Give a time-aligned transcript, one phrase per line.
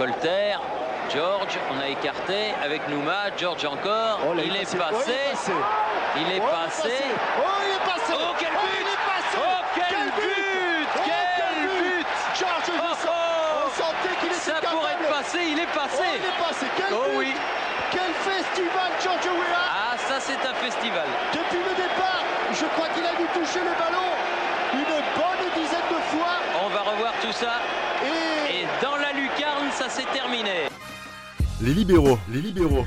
[0.00, 0.56] Colter.
[1.12, 3.28] George, on a écarté avec Nouma.
[3.36, 4.20] George encore.
[4.26, 4.78] Oh, là, il, est passé.
[4.78, 5.52] passé.
[5.52, 6.88] Oh, il est passé.
[6.88, 7.68] Il est Oh, il est passé.
[7.68, 7.68] passé.
[7.68, 8.12] Oh, il est passé.
[8.16, 9.36] Oh, quel but il est passé.
[9.36, 12.80] Oh, quel Quel but Oh, Quel but George.
[12.80, 16.04] On sentait qu'il était Ça pourrait être passé, il est passé.
[16.16, 16.66] il est passé.
[16.78, 17.18] Quel Oh but.
[17.18, 17.34] oui.
[17.92, 19.68] Quel festival, George Weah.
[19.68, 21.04] Ah, ça c'est un festival.
[21.34, 22.24] Depuis le départ,
[22.56, 24.08] je crois qu'il a dû toucher le ballon
[24.72, 26.40] une bonne dizaine de fois.
[26.64, 27.60] On va revoir tout ça.
[28.02, 30.68] Et, Et dans la lucarne, ça s'est terminé.
[31.62, 32.84] Les libéraux, les libéraux.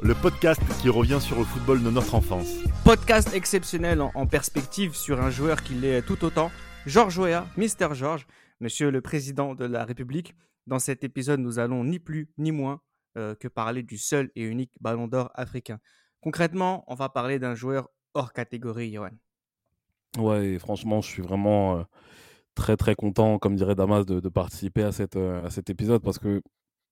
[0.00, 2.48] Le podcast qui revient sur le football de notre enfance.
[2.86, 6.50] Podcast exceptionnel en, en perspective sur un joueur qui l'est tout autant,
[6.86, 8.26] Georges Weah, Mister George,
[8.60, 10.34] Monsieur le Président de la République.
[10.66, 12.80] Dans cet épisode, nous allons ni plus ni moins
[13.18, 15.80] euh, que parler du seul et unique Ballon d'Or africain.
[16.22, 19.10] Concrètement, on va parler d'un joueur hors catégorie, Johan.
[20.16, 21.82] Ouais, et franchement, je suis vraiment euh,
[22.54, 26.18] très très content, comme dirait Damas, de, participer à, cette, euh, à cet épisode parce
[26.18, 26.42] que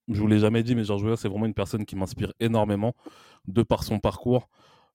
[0.09, 2.93] je vous l'ai jamais dit, mais Georges Weah, c'est vraiment une personne qui m'inspire énormément
[3.47, 4.49] de par son parcours.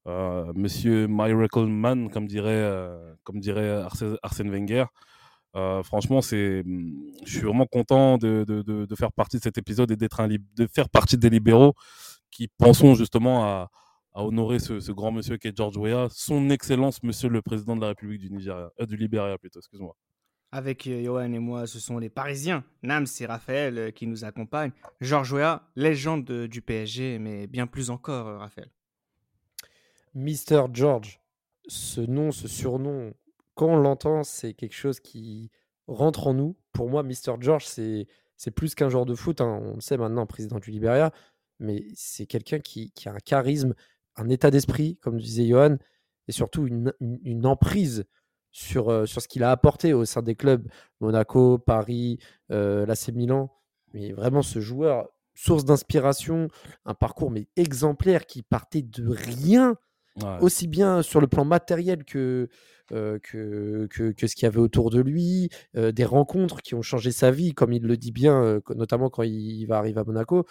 [0.06, 3.82] Euh, Monsieur Miracle Man, comme dirait, euh, comme dirait
[4.22, 4.84] Arsène, Wenger.
[5.56, 6.62] Euh, franchement, c'est,
[7.24, 10.66] je suis vraiment content de, de, de, faire partie de cet épisode et d'être de
[10.66, 11.74] faire partie des libéraux
[12.30, 13.70] qui pensons justement à,
[14.14, 17.80] à honorer ce, grand monsieur qui est George Weah, son excellence, monsieur le président de
[17.80, 19.94] la République du Nigeria, du Libéria plutôt, excuse-moi.
[20.50, 24.24] Avec euh, Johan et moi, ce sont les Parisiens, Nams et Raphaël, euh, qui nous
[24.24, 24.72] accompagnent.
[25.00, 28.70] Georges Weah, légende du PSG, mais bien plus encore, euh, Raphaël.
[30.14, 31.20] Mister George,
[31.66, 33.12] ce nom, ce surnom,
[33.54, 35.50] quand on l'entend, c'est quelque chose qui
[35.86, 36.56] rentre en nous.
[36.72, 38.06] Pour moi, Mister George, c'est
[38.54, 39.42] plus qu'un joueur de foot.
[39.42, 39.60] hein.
[39.62, 41.12] On le sait maintenant, président du Liberia,
[41.58, 43.74] mais c'est quelqu'un qui, a un charisme,
[44.16, 45.76] un état d'esprit, comme disait Johan,
[46.26, 48.06] et surtout une emprise
[48.50, 50.66] sur, euh, sur ce qu'il a apporté au sein des clubs
[51.00, 52.18] Monaco, Paris,
[52.50, 53.52] euh, l'AC Milan.
[53.94, 56.48] Mais vraiment, ce joueur, source d'inspiration,
[56.84, 59.76] un parcours mais exemplaire qui partait de rien
[60.20, 60.36] Ouais.
[60.40, 62.48] aussi bien sur le plan matériel que,
[62.90, 66.74] euh, que, que, que ce qu'il y avait autour de lui, euh, des rencontres qui
[66.74, 70.00] ont changé sa vie, comme il le dit bien, notamment quand il, il va arriver
[70.00, 70.44] à Monaco.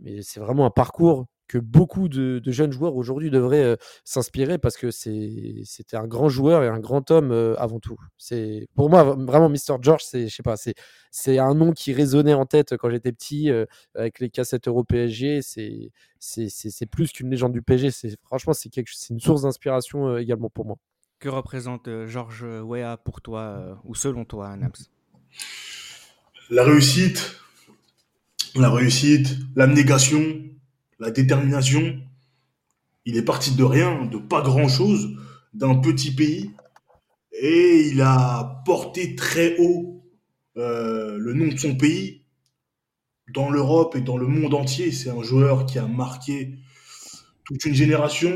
[0.00, 4.56] Mais c'est vraiment un parcours que beaucoup de, de jeunes joueurs aujourd'hui devraient euh, s'inspirer
[4.58, 7.96] parce que c'est- c'était un grand joueur et un grand homme euh, avant tout.
[8.16, 10.74] C'est pour moi vraiment Mr George, c'est je sais pas, c'est
[11.10, 14.82] c'est un nom qui résonnait en tête quand j'étais petit euh, avec les cassettes Euro
[14.84, 15.42] PSG.
[15.42, 17.90] C'est c'est c'est- c'est plus qu'une légende du PSG.
[17.90, 20.76] C'est franchement c'est quelque c'est une source d'inspiration euh, également pour moi.
[21.18, 24.72] Que représente euh, Georges Weah pour toi, euh, ou selon toi, Nams
[26.50, 27.36] La réussite,
[28.56, 30.22] la réussite, l'abnégation,
[31.02, 32.00] la détermination.
[33.04, 35.16] Il est parti de rien, de pas grand-chose,
[35.52, 36.52] d'un petit pays,
[37.32, 40.04] et il a porté très haut
[40.56, 42.24] euh, le nom de son pays
[43.34, 44.92] dans l'Europe et dans le monde entier.
[44.92, 46.54] C'est un joueur qui a marqué
[47.44, 48.32] toute une génération,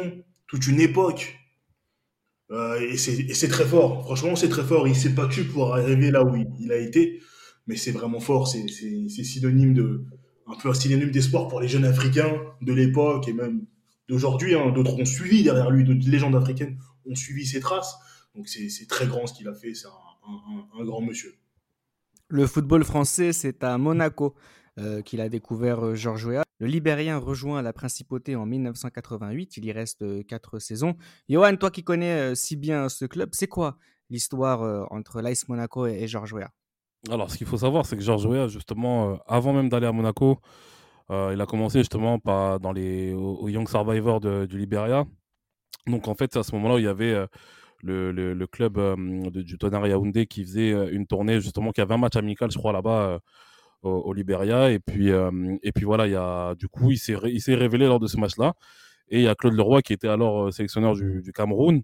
[0.48, 1.38] toute une époque.
[2.50, 4.04] Euh, et c'est très fort.
[4.04, 4.88] Franchement, c'est très fort.
[4.88, 7.20] Il s'est battu pour arriver là où il, a été.
[7.68, 8.48] Mais c'est vraiment fort.
[8.48, 8.66] C'est
[9.24, 10.04] synonyme de,
[10.46, 13.66] un peu un synonyme d'espoir pour les jeunes africains de l'époque et même
[14.08, 14.54] d'aujourd'hui.
[14.54, 14.70] hein.
[14.70, 15.84] D'autres ont suivi derrière lui.
[15.84, 17.96] D'autres légendes africaines ont suivi ses traces.
[18.34, 19.74] Donc c'est très grand ce qu'il a fait.
[19.74, 21.34] C'est un, grand monsieur.
[22.28, 24.34] Le football français, c'est à Monaco
[24.78, 26.42] euh, qu'il a découvert euh, Georges Weah.
[26.58, 29.56] Le Libérien rejoint la principauté en 1988.
[29.56, 30.96] Il y reste euh, quatre saisons.
[31.28, 33.78] Johan, toi qui connais si bien ce club, c'est quoi
[34.10, 36.52] l'histoire entre l'AS Monaco et, et Georges Weah?
[37.10, 39.92] Alors, ce qu'il faut savoir, c'est que Georges Weah, justement, euh, avant même d'aller à
[39.92, 40.40] Monaco,
[41.10, 45.04] euh, il a commencé justement par, dans les, au, Young Survivor du Liberia.
[45.86, 47.26] Donc, en fait, à ce moment-là il y avait euh,
[47.82, 48.78] le, le- club
[49.30, 52.72] du Tonnerre Yaoundé qui faisait une tournée, justement, qui avait un match amical, je crois,
[52.72, 53.20] là-bas
[53.82, 54.70] au, Liberia.
[54.72, 58.08] Et puis, et puis voilà, il y a, du coup, il s'est révélé lors de
[58.08, 58.54] ce match-là.
[59.10, 61.82] Et il y a Claude Leroy qui était alors sélectionneur du Cameroun.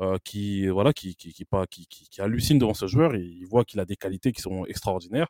[0.00, 3.80] Euh, qui voilà qui qui, qui, qui, qui- hallucine devant ce joueur il, voit qu'il
[3.80, 5.28] a des qualités qui sont extraordinaires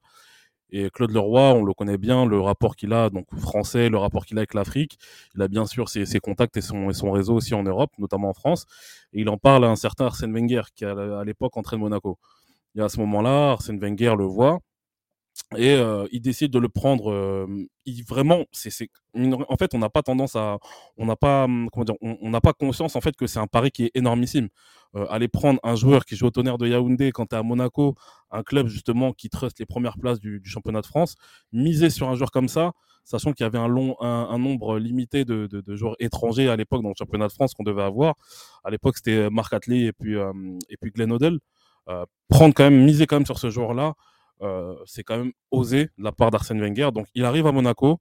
[0.70, 4.26] et Claude Leroy, on le connaît bien, le rapport qu'il a, donc français, le rapport
[4.26, 4.98] qu'il a avec l'Afrique.
[5.36, 7.90] Il a bien sûr ses, ses contacts et son, et son réseau aussi en Europe,
[7.98, 8.66] notamment en France.
[9.12, 12.18] Et il en parle à un certain Arsène Wenger, qui à l'époque entraîne Monaco.
[12.76, 14.60] Et à ce moment-là, Arsène Wenger le voit
[15.56, 17.10] et euh, il décide de le prendre.
[17.10, 17.46] euh,
[18.08, 20.58] vraiment, c'est, en fait, on n'a pas tendance à,
[20.96, 21.68] on n'a pas, hum,
[22.00, 24.48] on n'a pas conscience en fait que c'est un pari qui est énormissime.
[24.96, 27.94] Euh, aller prendre un joueur qui joue au tonnerre de Yaoundé quand tu à Monaco,
[28.30, 31.16] un club justement qui trust les premières places du, championnat de France,
[31.52, 32.72] miser sur un joueur comme ça,
[33.04, 36.90] sachant qu'il y avait un, long, un, nombre limité de, joueurs étrangers à l'époque dans
[36.90, 38.14] le championnat de France qu'on devait avoir.
[38.62, 41.38] À l'époque, c'était Marc Atley et puis, et puis Glenn Odell.
[42.28, 43.94] Prendre quand même, miser quand même sur ce joueur-là,
[44.44, 46.90] euh, c'est quand même osé de la part d'Arsène Wenger.
[46.92, 48.00] Donc, il arrive à Monaco.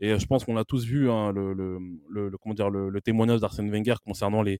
[0.00, 4.58] Et je pense qu'on a tous vu hein, le, témoignage d'Arsène Wenger concernant les,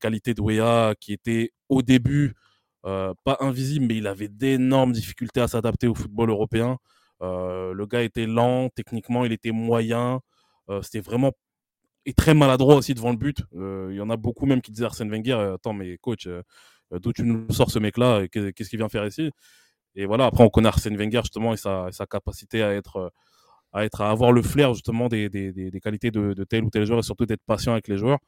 [0.00, 2.34] qualités de Wea qui étaient au début
[2.86, 6.78] euh, pas invisibles, mais il avait d'énormes difficultés à s'adapter au football européen.
[7.22, 10.20] Euh, le gars était lent, techniquement, il était moyen.
[10.70, 11.32] Euh, c'était vraiment
[12.06, 13.42] et très maladroit aussi devant le but.
[13.52, 16.28] Il y en a beaucoup même qui disaient Arsène Wenger, attends mais coach,
[16.90, 18.26] d'où tu nous sors ce mec-là?
[18.28, 19.30] Qu'est-ce qu'il vient faire ici?
[19.94, 23.12] Et voilà, après on connaît Arsène Wenger justement et sa, capacité à être
[23.72, 26.84] à être à avoir le flair justement des, des, des, qualités de, tel ou tel
[26.84, 28.18] joueur et surtout d'être patient avec les joueurs.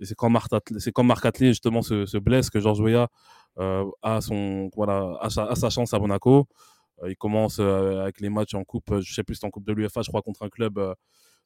[0.00, 0.32] Et c'est quand
[0.94, 3.08] quand Marc Atley justement se, se, blesse que Georges Weah
[3.58, 6.46] euh, a son voilà a sa, chance à Monaco.
[7.02, 9.72] Euh, il commence euh, avec les matchs en coupe, je sais plus en coupe de
[9.72, 10.80] l'UFA, je crois contre un club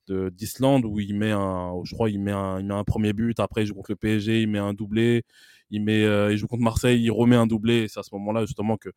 [0.08, 3.38] d'Islande où il met un, je crois il met un, il met un premier but.
[3.40, 5.24] Après il joue contre le PSG, il met un doublé.
[5.70, 7.88] Il met, il joue contre Marseille, il remet un doublé.
[7.88, 8.90] C'est à ce moment-là justement que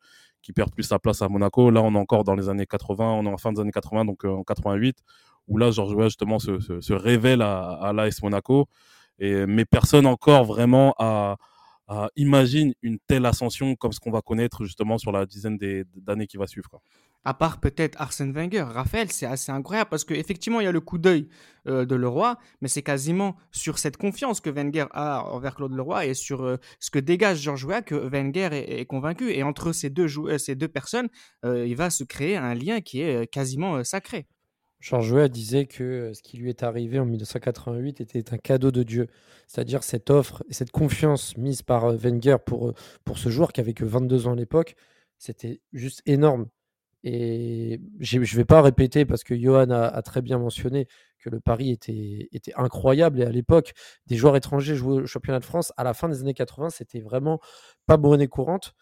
[0.46, 1.70] qui perd plus sa place à Monaco.
[1.72, 4.04] Là, on est encore dans les années 80, on est en fin des années 80,
[4.04, 4.96] donc euh, en 88,
[5.48, 8.68] où là, Georges Weah, justement, se, se, révèle à, à l'AS Monaco.
[9.18, 10.94] Et, mais personne encore vraiment
[11.88, 15.58] a, imagine une telle ascension comme ce qu'on va connaître justement sur la dizaine
[15.96, 16.80] d'années qui va suivre.
[17.24, 18.66] À part peut-être Arsène Wenger.
[18.72, 21.28] Raphaël, c'est assez incroyable parce qu'effectivement, il y a le coup d'œil
[21.66, 26.06] euh, de Leroy, mais c'est quasiment sur cette confiance que Wenger a envers Claude Leroy
[26.06, 29.32] et sur euh, ce que dégage Georges Weah que Wenger est, convaincu.
[29.32, 31.08] Et entre ces deux, joueurs, ces deux personnes,
[31.44, 34.28] euh, il va se créer un lien qui est quasiment sacré.
[34.86, 38.84] Georges Weah disait que ce qui lui est arrivé en 1988 était un cadeau de
[38.84, 39.08] Dieu.
[39.48, 42.72] C'est-à-dire cette offre et cette confiance mise par Wenger pour,
[43.04, 44.76] pour ce joueur qui avait que 22 ans à l'époque,
[45.18, 46.46] c'était juste énorme.
[47.02, 50.86] Et je ne vais pas répéter parce que Johan a, très bien mentionné
[51.18, 53.20] que le pari était, était incroyable.
[53.20, 53.74] Et à l'époque,
[54.06, 55.72] des joueurs étrangers jouaient au championnat de France.
[55.76, 57.40] À la fin des années 80, c'était vraiment
[57.86, 58.72] pas monnaie courante.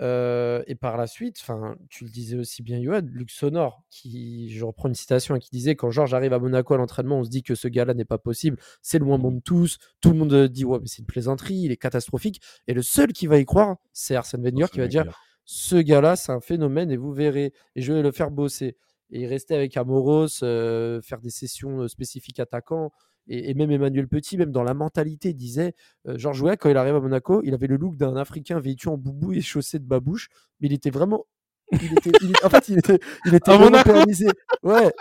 [0.00, 1.42] Euh, et par la suite,
[1.88, 5.50] tu le disais aussi bien, Johan, Luc Sonor, qui, je reprends une citation, hein, qui
[5.50, 8.04] disait Quand Georges arrive à Monaco à l'entraînement, on se dit que ce gars-là n'est
[8.04, 9.78] pas possible, c'est le moins bon de tous.
[10.00, 12.40] Tout le monde dit Ouais, mais c'est une plaisanterie, il est catastrophique.
[12.66, 15.04] Et le seul qui va y croire, c'est Arsène Wenger qui va dire
[15.46, 17.52] ce gars-là, c'est un phénomène et vous verrez.
[17.76, 18.76] Et je vais le faire bosser.
[19.10, 22.90] Et il restait avec Amoros, euh, faire des sessions spécifiques attaquants.
[23.28, 25.74] Et, même Emmanuel Petit, même dans la mentalité, disait
[26.06, 28.88] euh, Georges Weah, quand il arrive à Monaco, il avait le look d'un Africain vêtu
[28.88, 30.28] en boubou et chaussé de babouche,
[30.60, 31.24] mais il était vraiment.
[31.72, 34.26] Il était, en fait, il était, il était européanisé.
[34.62, 34.92] Ouais,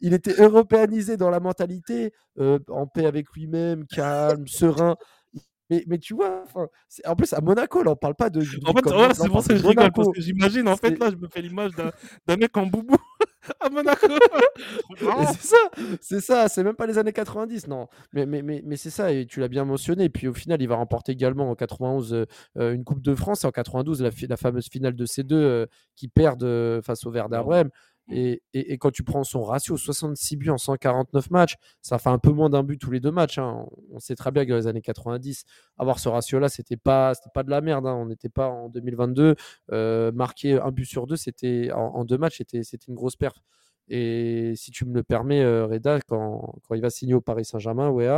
[0.00, 4.96] il, était européanisé dans la mentalité, en paix avec lui-même, calme, serein.
[5.70, 6.44] Mais, mais tu vois,
[7.06, 8.40] en plus à Monaco, là, on parle pas de.
[8.40, 11.16] En fait, c'est pour ça que je rigole, parce que j'imagine, en fait, là, je
[11.16, 12.96] me fais l'image d'un mec en boubou
[13.60, 14.06] à Monaco.
[14.98, 15.56] c'est ça,
[16.00, 17.88] c'est ça, c'est même pas les années 90, non.
[18.12, 20.04] Mais, mais, mais, mais c'est ça, et tu l'as bien mentionné.
[20.04, 22.26] Et puis au final, il va remporter également en 91 euh,
[22.58, 25.66] euh, une Coupe de France et en 92 la, la fameuse finale de C2 euh,
[25.96, 27.42] qui perdent face au Werder.
[28.10, 28.42] Et,
[28.78, 32.50] quand tu prends son ratio, 66 buts en 149 matchs, ça fait un peu moins
[32.50, 33.38] d'un but tous les deux matchs.
[33.38, 33.66] Hein.
[33.92, 35.44] On sait très bien que dans les années 90,
[35.78, 37.86] avoir ce ratio-là, c'était pas, pas de la merde.
[37.86, 37.94] Hein.
[37.94, 39.36] On n'était pas en 2022.
[39.72, 43.36] Euh, marquer un but sur deux, c'était en, deux matchs, c'était, une grosse perf.
[43.88, 47.90] Et si tu me le permets, euh, Reda, quand, il va signer au Paris Saint-Germain,
[47.90, 48.08] ouais,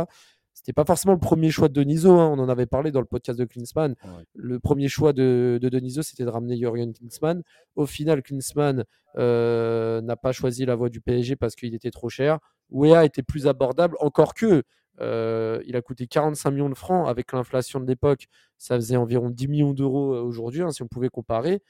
[0.57, 2.13] c'était pas forcément le premier choix de Deniso.
[2.13, 2.33] Hein.
[2.35, 3.93] On en avait parlé dans le podcast de Klinsmann.
[4.33, 7.43] Le premier choix de, de Deniso, c'était de ramener Jürgen Klinsmann.
[7.75, 8.83] Au final, Klinsmann
[9.19, 12.39] euh, n'a pas choisi la voie du PSG parce qu'il était trop cher.
[12.71, 14.63] Wea était plus abordable, encore que
[14.99, 18.25] euh, il a coûté 45 millions de francs avec l'inflation de l'époque.
[18.57, 21.61] Ça faisait environ 10 millions d'euros euh, aujourd'hui, hein, si on pouvait comparer.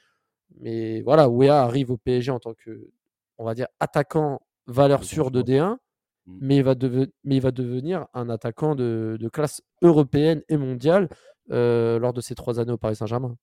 [0.60, 2.88] Mais voilà, Wea arrive au PSG en tant que,
[3.36, 5.76] on va dire, attaquant valeur sûre de D1.
[6.28, 6.38] Mmh.
[6.40, 11.08] mais il va, devenir un attaquant de, de classe européenne et mondiale
[11.48, 13.34] lors de ces trois années au Paris Saint-Germain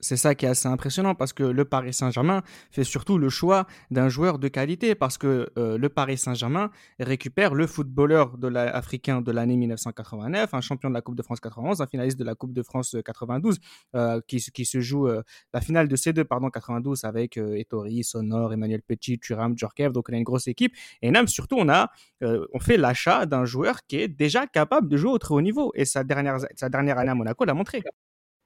[0.00, 3.66] c'est ça qui est assez impressionnant parce que le Paris Saint-Germain fait surtout le choix
[3.90, 9.20] d'un joueur de qualité parce que euh, le Paris Saint-Germain récupère le footballeur de africain
[9.20, 12.34] de l'année 1989, un champion de la Coupe de France 91, un finaliste de la
[12.34, 13.58] Coupe de France 92
[13.94, 18.52] euh, qui, qui, se joue euh, la finale de C2 pardon 92 avec Ettori, Sonor,
[18.52, 20.74] Emmanuel Petit, Thuram, Djorkaeff, donc on a une grosse équipe.
[21.02, 21.90] Et même surtout on a
[22.20, 25.72] on fait l'achat d'un joueur qui est déjà capable de jouer au très haut niveau.
[25.74, 27.82] Et sa dernière sa dernière année à Monaco l'a montré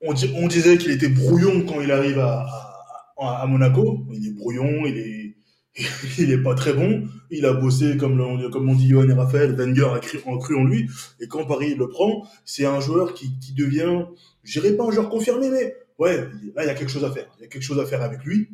[0.03, 4.07] on, disait qu'il était brouillon quand il arrive à, Monaco.
[4.13, 5.37] Il est brouillon, il est,
[6.19, 7.05] il est pas très bon.
[7.31, 10.89] Il a bossé, comme, le, on dit Johan et Raphaël, Wenger a cru, en, lui.
[11.21, 14.05] Et quand Paris le prend, c'est un joueur qui, qui devient,
[14.43, 17.11] je dirais pas un joueur confirmé, mais ouais, là, il y a quelque chose à
[17.11, 17.29] faire.
[17.39, 18.49] Il y a quelque chose à faire avec lui.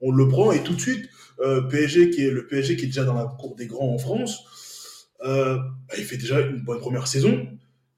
[0.00, 1.08] On le prend et tout de suite,
[1.40, 3.98] euh, PSG qui est le PSG qui est déjà dans la cour des grands en
[3.98, 4.44] France,
[5.24, 7.46] euh, bah, il fait déjà une bonne première saison.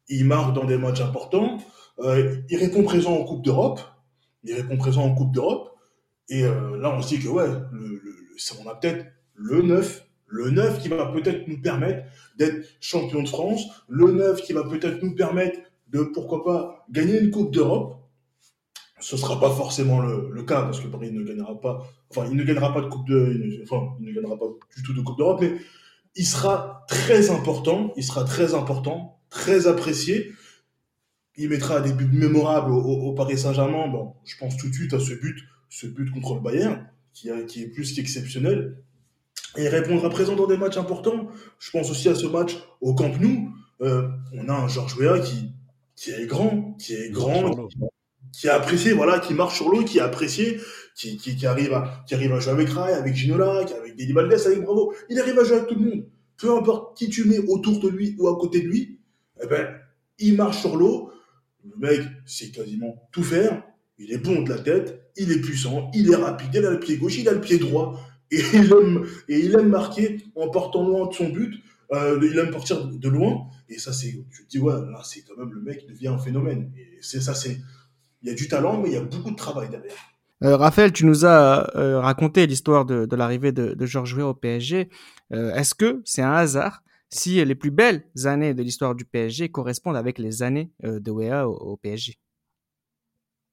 [0.08, 1.58] Il marque dans des matchs importants.
[2.00, 3.80] Euh, il répond présent en Coupe d'Europe.
[4.44, 5.76] Il répond présent en Coupe d'Europe.
[6.28, 10.80] Et euh, là, on se dit que ouais, on a peut-être le 9, le 9
[10.80, 12.04] qui va peut-être nous permettre
[12.38, 17.20] d'être champion de France, le 9 qui va peut-être nous permettre de, pourquoi pas, gagner
[17.20, 18.02] une Coupe d'Europe.
[18.98, 22.26] Ce ne sera pas forcément le, le, cas, parce que Paris ne gagnera pas, enfin,
[22.30, 25.02] il ne gagnera pas de Coupe de, enfin, il ne gagnera pas du tout de
[25.02, 25.54] Coupe d'Europe, mais
[26.16, 30.32] il sera très important, il sera très important, très apprécié.
[31.36, 33.88] Il mettra des buts mémorables au, au, Paris Saint-Germain.
[33.88, 35.36] Bon, je pense tout de suite à ce but,
[35.68, 38.76] ce but contre le Bayern, qui, a, qui est plus qu'exceptionnel.
[39.56, 41.28] Et il répondra présent dans des matchs importants.
[41.58, 43.52] Je pense aussi à ce match au Camp Nou.
[43.82, 45.52] Euh, on a un Georges Weah qui,
[45.94, 47.78] qui est grand, qui est grand, qui,
[48.32, 50.60] qui, est apprécié, voilà, qui marche sur l'eau, qui est apprécié,
[50.94, 54.12] qui, qui, qui, arrive à, qui arrive à jouer avec Rai, avec Ginola, avec Didi
[54.12, 54.94] Valdez, avec Bravo.
[55.10, 56.06] Il arrive à jouer avec tout le monde.
[56.38, 58.98] Peu importe qui tu mets autour de lui ou à côté de lui,
[59.42, 59.74] eh ben,
[60.18, 61.10] il marche sur l'eau.
[61.74, 63.62] Le mec sait quasiment tout faire.
[63.98, 66.80] Il est bon de la tête, il est puissant, il est rapide, il a le
[66.80, 67.98] pied gauche, il a le pied droit.
[68.30, 71.54] Et il aime, et il aime marquer en portant loin de son but.
[71.92, 73.46] Euh, il aime partir de loin.
[73.68, 76.18] Et ça, c'est, tu dis, ouais, là, c'est quand même le mec qui devient un
[76.18, 76.72] phénomène.
[76.76, 77.58] Et c'est ça, c'est,
[78.22, 79.94] il y a du talent, mais il y a beaucoup de travail derrière.
[80.44, 84.90] Euh, Raphaël, tu nous as euh, raconté l'histoire de, l'arrivée de, Georges Weah au PSG.
[85.30, 86.82] Est-ce que c'est un hasard
[87.16, 91.10] si les plus belles années de l'histoire du PSG correspondent avec les années euh, de
[91.10, 92.18] Weah au, au, PSG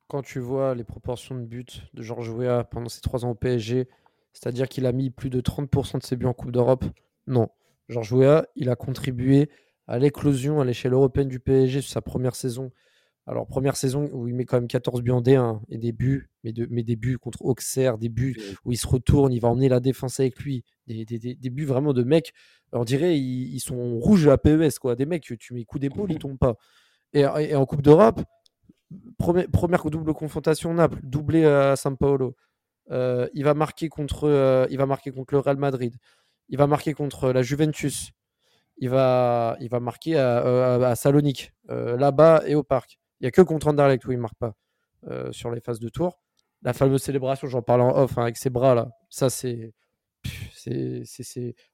[0.07, 3.35] Quand tu vois les proportions de buts de Georges Weah pendant ses trois ans au
[3.35, 3.87] PSG,
[4.33, 6.85] c'est-à-dire qu'il a mis plus de 30% de ses buts en Coupe d'Europe,
[7.27, 7.49] non.
[7.89, 9.49] Georges Weah, il a contribué
[9.87, 12.71] à l'éclosion à l'échelle européenne du PSG sur sa première saison
[13.25, 16.29] alors, première saison où il met quand même 14 buts en D1 et des buts,
[16.43, 19.47] mais, de, mais des buts contre Auxerre, des buts où il se retourne, il va
[19.47, 20.65] emmener la défense avec lui.
[20.87, 22.33] Des, des, des, des buts vraiment de mecs,
[22.73, 24.95] on dirait ils, ils, sont rouges à PES, quoi.
[24.95, 26.57] Des mecs, tu mets coup d'épaule, ils tombent pas.
[27.13, 28.21] Et, et en Coupe d'Europe,
[29.17, 32.35] première, première double confrontation Naples, doublé à São Paulo.
[32.91, 35.95] Euh, il, va marquer contre, euh, il va marquer contre le Real Madrid.
[36.49, 38.11] Il va marquer contre la Juventus.
[38.77, 42.99] Il va, il va marquer à, à, à Salonique, euh, là-bas et au parc.
[43.23, 44.53] Il n'y a que contre Anderlecht où il ne marque pas
[45.07, 46.19] euh, sur les phases de tour.
[46.61, 49.73] La fameuse célébration, j'en parle en off, hein, avec ses bras là, ça c'est.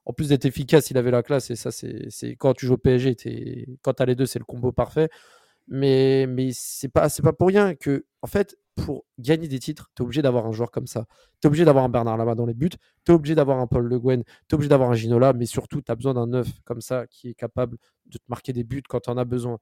[0.06, 2.78] En plus d'être efficace, il avait la classe et ça, c'est, quand tu joues au
[2.78, 5.10] PSG, quand tu as les deux, c'est le combo parfait.
[5.68, 10.02] Mais, mais c'est pas, pas pour rien que, en fait, pour gagner des titres, tu
[10.02, 11.06] es obligé d'avoir un joueur comme ça.
[11.42, 12.70] Tu es obligé d'avoir un Bernard Lama dans les buts,
[13.06, 15.46] tu es obligé d'avoir un Paul Le Guen, tu es obligé d'avoir un Ginola, mais
[15.48, 18.64] surtout, tu as besoin d'un neuf comme ça qui est capable de te marquer des
[18.64, 19.60] buts quand tu en as besoin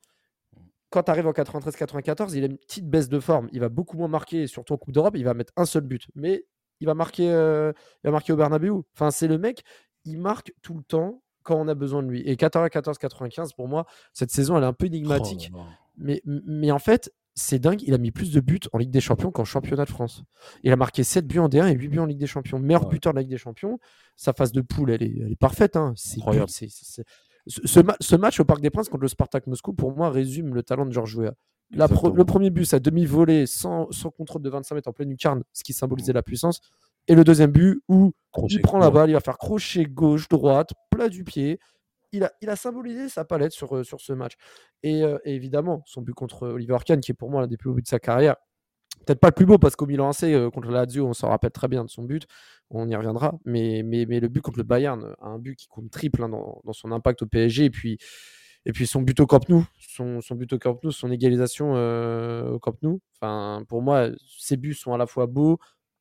[0.89, 3.49] quand tu arrives en 93-94, il a une petite baisse de forme.
[3.51, 5.15] Il va beaucoup moins marquer, surtout en Coupe d'Europe.
[5.17, 6.07] Il va mettre un seul but.
[6.15, 6.45] Mais
[6.79, 8.71] il va marquer, euh, il va marquer au Bernabeu.
[8.93, 9.63] Enfin, c'est le mec,
[10.05, 12.21] il marque tout le temps quand on a besoin de lui.
[12.21, 15.51] Et 94-95, pour moi, cette saison, elle est un peu énigmatique.
[15.53, 15.59] Oh
[15.97, 17.81] mais, mais en fait, c'est dingue.
[17.83, 20.23] Il a mis plus de buts en Ligue des Champions qu'en Championnat de France.
[20.63, 22.59] Il a marqué 7 buts en D1 et 8 buts en Ligue des Champions.
[22.59, 22.89] Meilleur ouais.
[22.89, 23.79] buteur de la Ligue des Champions.
[24.15, 25.75] Sa phase de poule, elle est, elle est parfaite.
[25.75, 25.93] Hein.
[25.95, 26.21] C'est
[27.47, 30.53] ce, ma ce, match au Parc des Princes contre le Spartak Moscou, pour moi, résume
[30.53, 31.33] le talent de Georges Weah.
[31.71, 35.63] le premier but, sa demi-volée sans, sans, contrôle de 25 mètres en pleine lucarne, ce
[35.63, 36.61] qui symbolisait la puissance.
[37.07, 40.27] Et le deuxième but où crochet il prend la balle, il va faire crochet gauche,
[40.27, 41.59] droite, plat du pied.
[42.11, 44.33] Il a, il a symbolisé sa palette sur, sur ce match.
[44.83, 47.57] Et, euh, et évidemment, son but contre Oliver Kahn, qui est pour moi l'un des
[47.57, 48.35] plus beaux buts de sa carrière,
[49.05, 51.29] peut-être pas le plus beau parce qu'au Milan AC euh, contre la Lazio, on s'en
[51.29, 52.25] rappelle très bien de son but,
[52.69, 56.23] on y reviendra, mais, mais, le but contre le Bayern, un but qui compte triple
[56.23, 60.51] hein, dans, son impact au PSG, et puis, son but au Camp Nou, son, but
[60.53, 62.99] au Camp Nou, son égalisation euh, au Camp Nou.
[63.15, 65.59] Enfin, pour moi, ces buts sont à la fois beaux,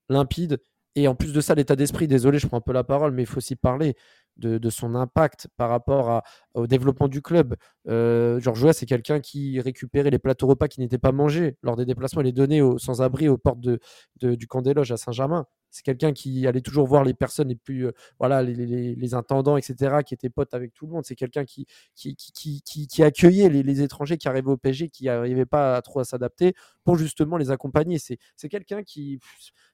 [0.09, 0.59] limpides,
[0.97, 3.23] et en plus de ça, l'état d'esprit, désolé, je prends un peu la parole, mais
[3.23, 3.95] il faut aussi parler
[4.37, 6.23] de, son impact par rapport
[6.55, 7.55] au développement du club.
[7.88, 11.76] Euh, Georges Weah, c'est quelqu'un qui récupérait les plateaux repas qui n'étaient pas mangés lors
[11.76, 15.47] des déplacements et les donnait aux sans-abri aux portes du camp des loges à Saint-Germain.
[15.70, 19.14] C'est quelqu'un qui allait toujours voir les personnes les plus, euh, voilà, les, les, les,
[19.14, 21.04] intendants, etc., qui étaient potes avec tout le monde.
[21.04, 24.88] C'est quelqu'un qui qui, qui, qui, qui, accueillait les, les, étrangers qui arrivaient au PSG,
[24.88, 26.54] qui n'arrivaient pas à, trop à s'adapter,
[26.85, 27.99] pour justement les accompagner.
[27.99, 29.20] C'est quelqu'un qui,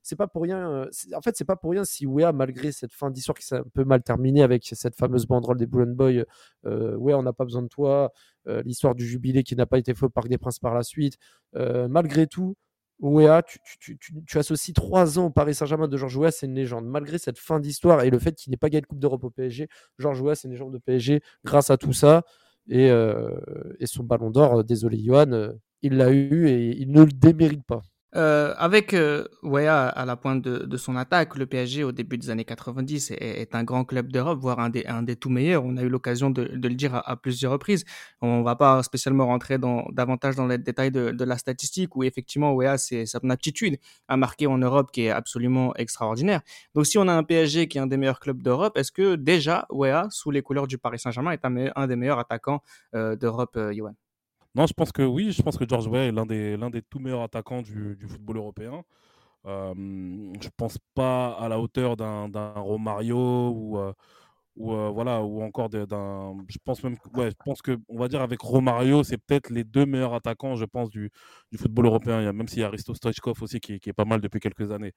[0.02, 0.70] c'est pas pour rien.
[0.70, 3.56] Euh, en fait, c'est pas pour rien si Wea, malgré cette fin d'histoire qui s'est
[3.56, 6.24] un peu mal terminée avec cette fameuse banderole des Boulogne Boys,
[6.66, 8.12] euh, ouais, on n'a pas besoin de toi,
[8.48, 10.82] euh, l'histoire du jubilé qui n'a pas été fait au Parc des Princes par la
[10.82, 11.18] suite,
[11.54, 12.56] malgré tout.
[13.02, 16.54] Ouéa, tu, tu, tu, associes trois ans au Paris Saint-Germain de Georges Ouéa, c'est une
[16.54, 16.86] légende.
[16.86, 19.30] Malgré cette fin d'histoire et le fait qu'il n'ait pas gagné de Coupe d'Europe au
[19.30, 19.68] PSG,
[19.98, 22.22] Georges Ouéa, c'est une légende de PSG grâce à tout ça.
[22.68, 23.40] Et, euh,
[23.80, 25.50] et son ballon d'or, désolé Johan,
[25.82, 27.82] il l'a eu et il ne le démérite pas.
[28.14, 32.44] Euh, avec euh, à la pointe de, son attaque, le PSG au début des années
[32.44, 35.64] 90 est, un grand club d'Europe, voire un des, tout meilleurs.
[35.64, 37.84] On a eu l'occasion de, le dire à, plusieurs reprises.
[38.20, 39.58] On va pas spécialement rentrer
[39.92, 43.78] davantage dans les détails de, la statistique, où effectivement Weah, c'est son aptitude
[44.08, 46.40] à marquer en Europe qui est absolument extraordinaire.
[46.74, 49.14] Donc si on a un PSG qui est un des meilleurs clubs d'Europe, est-ce que
[49.14, 52.62] déjà Weah, sous les couleurs du Paris Saint-Germain, est un, des meilleurs attaquants
[52.94, 53.94] euh, d'Europe, euh, Yohan
[54.54, 57.22] non, je pense que oui, je pense que George Weah est l'un des, tout meilleurs
[57.22, 58.84] attaquants du, du football européen.
[59.46, 59.74] Euh,
[60.40, 63.92] je pense pas à la hauteur d'un, d'un Romario ou, euh,
[64.56, 66.36] ou euh, voilà ou encore d'un.
[66.48, 69.86] Je pense même, je pense que on va dire avec Romario, c'est peut-être les deux
[69.86, 71.10] meilleurs attaquants, je pense, du,
[71.50, 72.20] du football européen.
[72.20, 74.20] Il y a, même s'il y a Risto Stoichkov aussi qui, qui, est pas mal
[74.20, 74.92] depuis quelques années.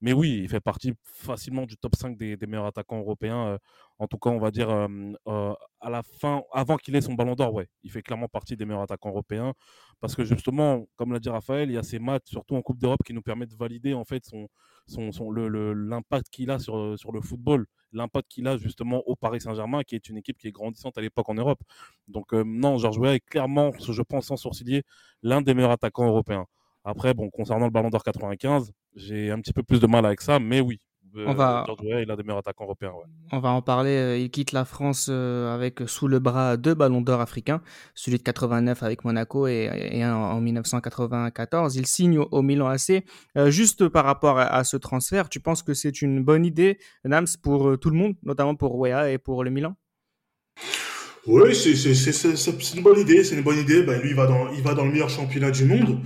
[0.00, 3.46] Mais oui, il fait partie facilement du top 5 des, des meilleurs attaquants européens.
[3.48, 3.58] Euh,
[3.98, 7.34] en tout cas, on va dire euh, à la fin, avant qu'il ait son ballon
[7.34, 9.54] d'or, ouais, il fait clairement partie des meilleurs attaquants européens.
[10.00, 12.78] Parce que justement, comme l'a dit Raphaël, il y a ces matchs, surtout en Coupe
[12.78, 14.48] d'Europe, qui nous permettent de valider en fait son,
[14.86, 19.40] son, son l'impact qu'il a sur, sur le football, l'impact qu'il a justement au Paris
[19.40, 21.60] Saint-Germain, qui est une équipe qui est grandissante à l'époque en Europe.
[22.08, 24.82] Donc euh, non, Georges Weah est clairement, je pense sans sourciller,
[25.22, 26.46] l'un des meilleurs attaquants européens.
[26.84, 30.20] Après, bon, concernant le Ballon d'Or 95, j'ai un petit peu plus de mal avec
[30.20, 30.80] ça, mais oui,
[31.16, 31.64] on va...
[31.84, 32.92] Est l'un des meilleurs attaquants européens.
[32.92, 33.06] Ouais.
[33.32, 34.20] On va en parler.
[34.20, 37.60] Il quitte la France avec sous le bras deux ballons d'or africains,
[37.94, 41.76] celui de 89 avec Monaco et, et un en 1994.
[41.76, 43.04] Il signe au, Milan AC.
[43.36, 47.26] Euh, juste par rapport à, ce transfert, tu penses que c'est une bonne idée, Nams,
[47.42, 49.76] pour tout le monde, notamment pour Weah et pour le Milan?
[51.26, 53.82] Oui, c'est une bonne idée, c'est une bonne idée.
[53.82, 56.00] Ben, lui, il va, dans, il va dans le meilleur championnat du monde.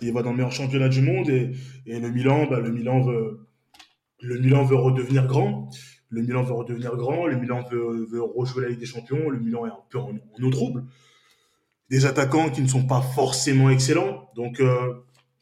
[0.00, 1.50] Il va dans le meilleur championnat du monde et,
[1.86, 3.40] et le Milan, ben, le Milan veut,
[4.20, 5.70] le Milan veut redevenir grand.
[6.08, 7.26] Le Milan veut redevenir grand.
[7.26, 9.30] Le Milan veut, rejouer la Ligue des Champions.
[9.30, 10.12] Le Milan est un peu en,
[10.42, 10.84] eau trouble.
[11.88, 14.30] Des attaquants qui ne sont pas forcément excellents.
[14.36, 14.94] Donc, euh,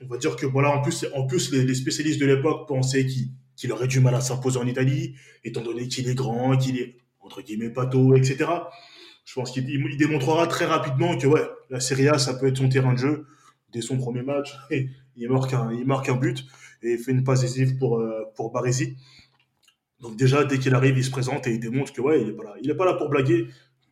[0.03, 3.71] on va dire que voilà, en plus, en les, spécialistes de l'époque pensaient qu'il qu
[3.71, 7.43] aurait du mal à s'imposer en Italie, étant donné qu'il est grand, qu'il est entre
[7.43, 8.47] guillemets pato, etc.
[9.25, 12.57] Je pense qu'il il démontrera très rapidement que ouais, la Serie A, ça peut être
[12.57, 13.27] son terrain de jeu
[13.73, 14.57] dès son premier match.
[14.71, 16.47] Il il marque un but
[16.83, 18.97] et fait une passe décisive pour, euh, pour Baresi.
[20.01, 22.33] Donc déjà, dès qu'il arrive, il se présente et il démontre que ouais, il est
[22.33, 22.75] pas là.
[22.75, 23.49] Pas là pour blaguer.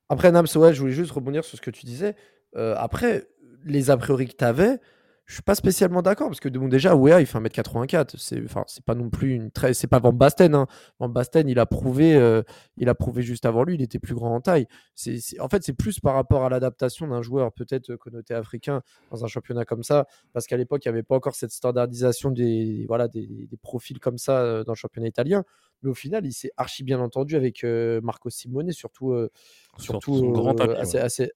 [0.09, 2.15] Après, Nams, ouais, je voulais juste rebondir sur ce que tu disais.
[2.56, 3.26] Euh, après,
[3.65, 4.78] les a priori que tu avais,
[5.26, 8.62] je suis pas spécialement d'accord parce que bon, déjà Wea il fait 1m84 c'est enfin
[8.69, 10.69] c'est pas non plus une très c'est pas Van Basten hein.
[11.00, 12.43] Van Basten il a prouvé euh,
[12.76, 15.65] il a prouvé juste avant lui il était plus grand en taille c'est en fait
[15.65, 19.82] c'est plus par rapport à l'adaptation d'un joueur peut-être connoté africain dans un championnat comme
[19.82, 23.56] ça parce qu'à l'époque il n'y avait pas encore cette standardisation des voilà des, des
[23.56, 25.43] profils comme ça euh, dans le championnat italien
[25.82, 29.28] mais au final il s'est archi bien entendu avec euh, Marco Simone surtout euh,
[29.76, 31.02] surtout son grand tapis, à, ses, ouais.
[31.02, 31.32] à, ses,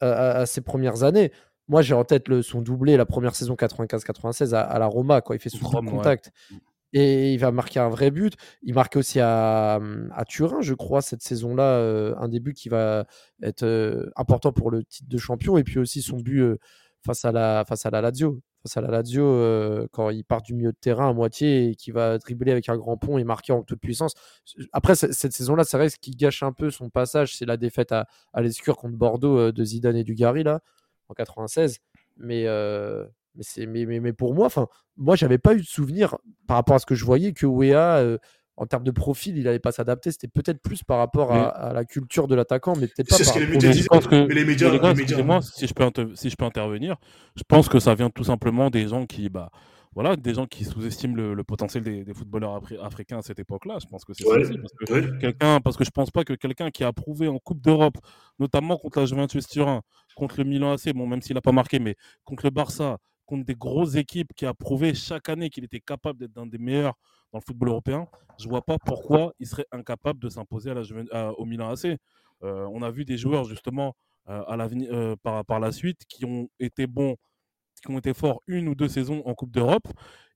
[0.00, 1.30] à, à ses premières années
[1.70, 5.20] moi, j'ai en tête le, son doublé la première saison 95-96 à, à, la Roma,
[5.20, 6.32] quand il fait son Rome, contact.
[6.50, 6.58] Ouais.
[6.92, 8.34] Et il va marquer un vrai but.
[8.64, 9.78] Il marque aussi à,
[10.10, 13.06] à Turin, je crois, cette saison-là, euh, un début qui va
[13.40, 15.58] être euh, important pour le titre de champion.
[15.58, 16.58] Et puis aussi son but euh,
[17.06, 18.40] face, à la, face à la Lazio.
[18.64, 21.92] Face à la Lazio, quand il part du milieu de terrain à moitié et qui
[21.92, 24.12] va dribbler avec un grand pont et marquer en toute puissance.
[24.72, 27.36] Après, cette saison-là, ça reste qui gâche un peu son passage.
[27.36, 30.60] C'est la défaite à, à l'Escure contre Bordeaux de Zidane et Dugarry, là
[31.10, 31.78] en 96.
[32.18, 35.66] Mais, euh, mais, c'est, mais, mais, mais, pour moi, enfin, moi, j'avais pas eu de
[35.66, 38.18] souvenir par rapport à ce que je voyais que Wea, euh,
[38.56, 40.12] en termes de profil, il n'allait pas s'adapter.
[40.12, 43.24] C'était peut-être plus par rapport à, à, la culture de l'attaquant, mais peut-être pas c'est
[43.24, 43.88] par ce que les médias disent.
[43.88, 44.26] Que...
[44.26, 46.44] Mais les médias, les gars, les médias moi si je, peux inter- si je peux
[46.44, 46.96] intervenir,
[47.36, 49.30] je pense que ça vient tout simplement des gens qui.
[49.30, 49.50] Bah,
[49.92, 53.78] voilà, des gens qui sous-estiment le, le, potentiel des, des footballeurs africains à cette époque-là.
[53.82, 54.58] Je pense que c'est ouais, ça aussi.
[54.58, 55.18] Parce que, ouais.
[55.18, 57.98] quelqu'un, parce que je pense pas que quelqu'un qui a prouvé en Coupe d'Europe,
[58.38, 59.82] notamment contre la Juventus Turin,
[60.14, 63.44] contre le Milan AC, bon, même s'il n'a pas marqué, mais contre le Barça, contre
[63.44, 66.94] des grosses équipes, qui a prouvé chaque année qu'il était capable d'être un des meilleurs
[67.32, 68.06] dans le football européen,
[68.38, 71.98] je vois pas pourquoi il serait incapable de s'imposer à la à, au Milan AC.
[72.42, 73.94] Euh, on a vu des joueurs justement
[74.28, 77.16] euh, à euh, par, par la suite qui ont été bons
[77.80, 79.86] qui ont été forts une ou deux saisons en Coupe d'Europe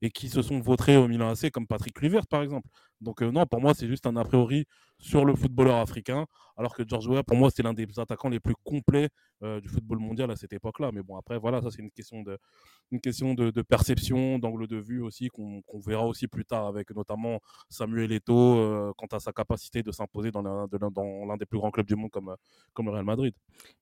[0.01, 2.67] et qui se sont vautrés au Milan AC, comme Patrick Kluivert, par exemple.
[3.01, 4.65] Donc, euh, non, pour moi, c'est juste un a priori
[4.97, 8.39] sur le footballeur africain, alors que George Weah, pour moi, c'est l'un des attaquants les
[8.39, 9.09] plus complets
[9.43, 10.91] euh, du football mondial à cette époque-là.
[10.93, 15.61] Mais bon, après, voilà, ça, c'est une question de, perception, d'angle de vue aussi, qu'on
[15.61, 19.91] qu verra aussi plus tard avec notamment Samuel Eto'o euh, quant à sa capacité de
[19.91, 22.33] s'imposer dans l'un des plus grands clubs du monde comme,
[22.73, 23.33] comme le Real Madrid.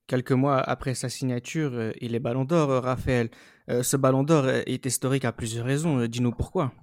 [0.07, 3.29] Quelques mois après sa signature, il est ballon d'or, Raphaël.
[3.67, 6.05] Ce ballon d'or est historique à plusieurs raisons.
[6.07, 6.73] Dis-nous pourquoi.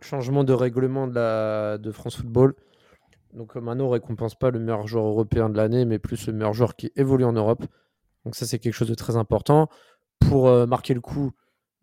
[0.00, 2.54] Changement de règlement de, France Football.
[3.34, 6.54] Donc maintenant, on récompense pas le meilleur joueur européen de l'année, mais plus le meilleur
[6.54, 7.64] joueur qui évolue en Europe.
[8.24, 9.68] Donc ça, c'est quelque chose de très important.
[10.18, 11.32] Pour euh, marquer le coup,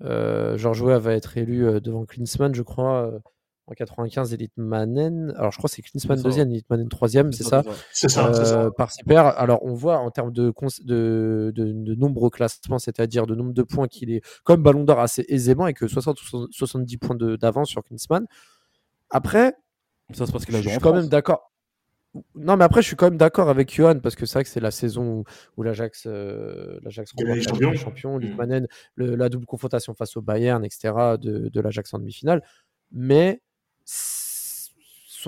[0.01, 3.19] Euh, Georges Weah va être élu euh, devant Klinsmann, je crois, euh,
[3.67, 5.33] en 95, Elite Manen.
[5.37, 8.31] Alors, je crois que c'est Klinsmann ça, deuxième, Elite Manen troisième, c'est ça, C'est ça,
[8.33, 8.61] c'est ça.
[8.61, 9.25] euh, par ses pairs.
[9.39, 13.53] Alors, on voit en termes de, de, de, de nombre au classement, c'est-à-dire de nombre
[13.53, 17.15] de points qu'il est comme Ballon d'Or assez aisément et que 60 ou 70 points
[17.15, 18.25] d'avance sur Klinsmann.
[19.09, 19.53] Après,
[20.13, 21.01] Ça, c'est parce qu'il je a joué suis en quand France.
[21.01, 21.51] même d'accord.
[22.35, 24.49] Non, mais après, je suis quand même d'accord avec Johan parce que c'est vrai que
[24.49, 25.23] c'est la saison où,
[25.57, 28.29] où l'Ajax euh, l'Ajax Gagne remporte les
[28.97, 32.41] la le- double confrontation face au Bayern, etc., de, de l'Ajax en demi-finale.
[32.91, 33.41] Mais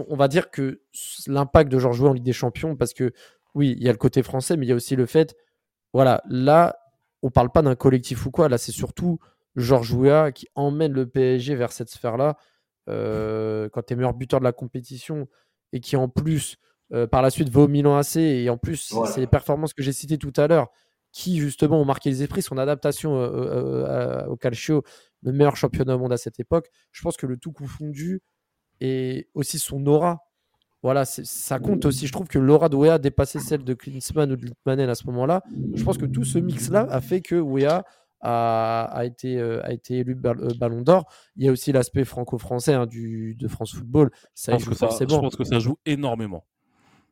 [0.08, 0.82] on va dire que
[1.28, 3.12] l'impact de Georges Weah en Ligue des Champions, parce que
[3.56, 5.36] oui, il y a le côté français, mais il y a aussi le fait,
[5.94, 6.78] voilà, là,
[7.24, 9.20] on parle pas d'un collectif ou quoi, là, c'est surtout
[9.56, 12.38] Georges Weah qui emmène le PSG vers cette sphère-là.
[12.90, 15.28] Euh, quand tu es meilleur buteur de la compétition
[15.74, 16.56] et qui en plus
[16.94, 19.84] euh, par la suite va au Milan AC et en plus c'est les performances que
[19.84, 20.70] j'ai citées tout à l'heure
[21.12, 24.84] qui justement ont marqué les esprits son adaptation euh, au calcio
[25.22, 28.22] le meilleur championnat au monde à cette époque je pense que le tout confondu
[28.82, 30.24] et aussi son aura
[30.84, 34.36] voilà ça compte aussi je trouve que l'aura de Wea dépassait celle de Klinsmann ou
[34.36, 35.42] de Littmanen à ce moment-là
[35.74, 37.84] je pense que tout ce mix là a fait que Wea
[38.22, 41.06] a, a été, euh, a été élu euh, Ballon d'Or.
[41.36, 44.10] Il y a aussi l'aspect franco-français hein, du, de France Football.
[44.34, 45.22] Ça Je y pense, joue que ça, je forcément.
[45.22, 46.44] pense que ça joue énormément.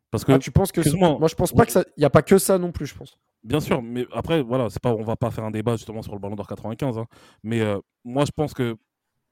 [0.10, 2.06] Parce que, Ah, tu penses que excuse-moi, moi je pense pas que ça il y
[2.06, 4.96] a pas que ça non plus je pense bien sûr, mais après, voilà, c'est pas,
[4.96, 6.98] on va pas faire un débat justement sur le Ballon d'Or 95.
[6.98, 7.06] hein.
[7.44, 8.76] mais euh, moi, je pense que,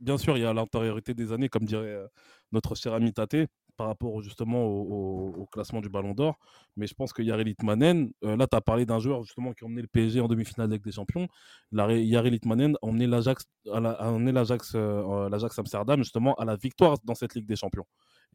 [0.03, 2.07] bien sûr, il y a l'antériorité des années, comme dirait euh,
[2.51, 6.37] notre cher ami Tate, par rapport justement au, classement du Ballon d'Or.
[6.75, 9.63] Mais je pense que Yari Litmanen, euh, là, tu as parlé d'un joueur justement qui
[9.63, 11.27] a emmené le PSG en demi-finale avec des champions.
[11.71, 17.47] La- Yari Litmanen a emmené euh, l'Ajax Amsterdam justement à la victoire dans cette Ligue
[17.47, 17.85] des Champions.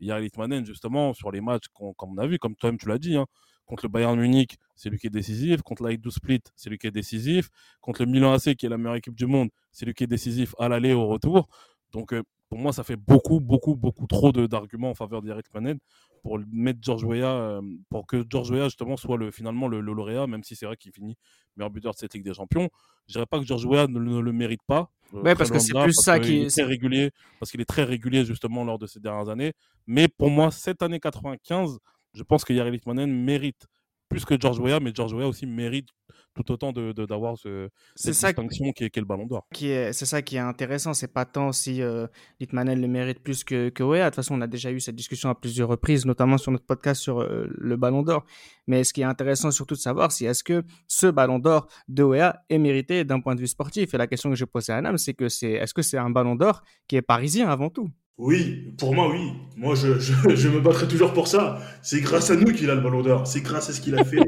[0.01, 2.99] Yari Litmanen, justement, sur les matchs qu'on comme on a vu, comme toi-même tu l'as
[2.99, 3.27] dit, hein,
[3.69, 5.63] contre le Bayern Munich, c'est lui qui est décisif.
[5.63, 7.51] Contre l'Aïdou Split, c'est lui qui est décisif.
[7.81, 10.09] Contre le Milan AC, qui est la meilleure équipe du monde, c'est lui qui est
[10.09, 11.49] décisif à l'aller et au retour.
[11.93, 15.47] Donc, euh, pour moi, ça fait beaucoup, beaucoup, beaucoup trop de- d'arguments en faveur d'Eric
[15.53, 15.79] Manen
[16.23, 19.93] pour mettre George Weah, euh, pour que George Weah, justement, soit le, finalement le, le
[19.93, 21.17] lauréat, même si c'est vrai qu'il finit
[21.57, 22.71] meilleur buteur de cette Ligue des Champions.
[23.07, 24.91] Je dirais pas que George Weah ne, ne le mérite pas.
[25.15, 27.85] euh, Ouais, parce que c'est plus ça qui- est très régulier, parce qu'il est très
[27.85, 29.53] régulier, justement, lors de ces dernières années.
[29.87, 31.79] Mais pour moi, cette année 95,
[32.19, 33.67] je pense que Yari Litmanen mérite
[34.09, 35.89] plus que George Weah, mais George Weah aussi mérite
[36.35, 39.47] tout autant de- de- d'avoir ce, cette distinction qui est, qui est le Ballon d'Or.
[39.93, 40.95] c'est ça qui est intéressant.
[40.95, 42.07] C'est pas tant si euh,
[42.41, 43.99] Litmanen le mérite plus que, que Wea.
[44.05, 46.65] De toute façon, on a déjà eu cette discussion à plusieurs reprises, notamment sur notre
[46.65, 48.25] podcast sur euh, le Ballon d'Or.
[48.67, 52.03] Mais ce qui est intéressant surtout de savoir, c'est est-ce que ce Ballon d'Or de
[52.05, 53.93] Wea est mérité d'un point de vue sportif?
[53.93, 56.09] Et la question que je posais à Nam, c'est que c'est, est-ce que c'est un
[56.11, 57.91] Ballon d'Or qui est parisien avant tout?
[58.19, 59.31] Oui, pour moi, oui.
[59.57, 61.61] Moi, je, je, je me battrai toujours pour ça.
[61.83, 63.27] C'est grâce à nous qu'il a le ballon d'or.
[63.27, 64.19] C'est grâce à ce qu'il a fait.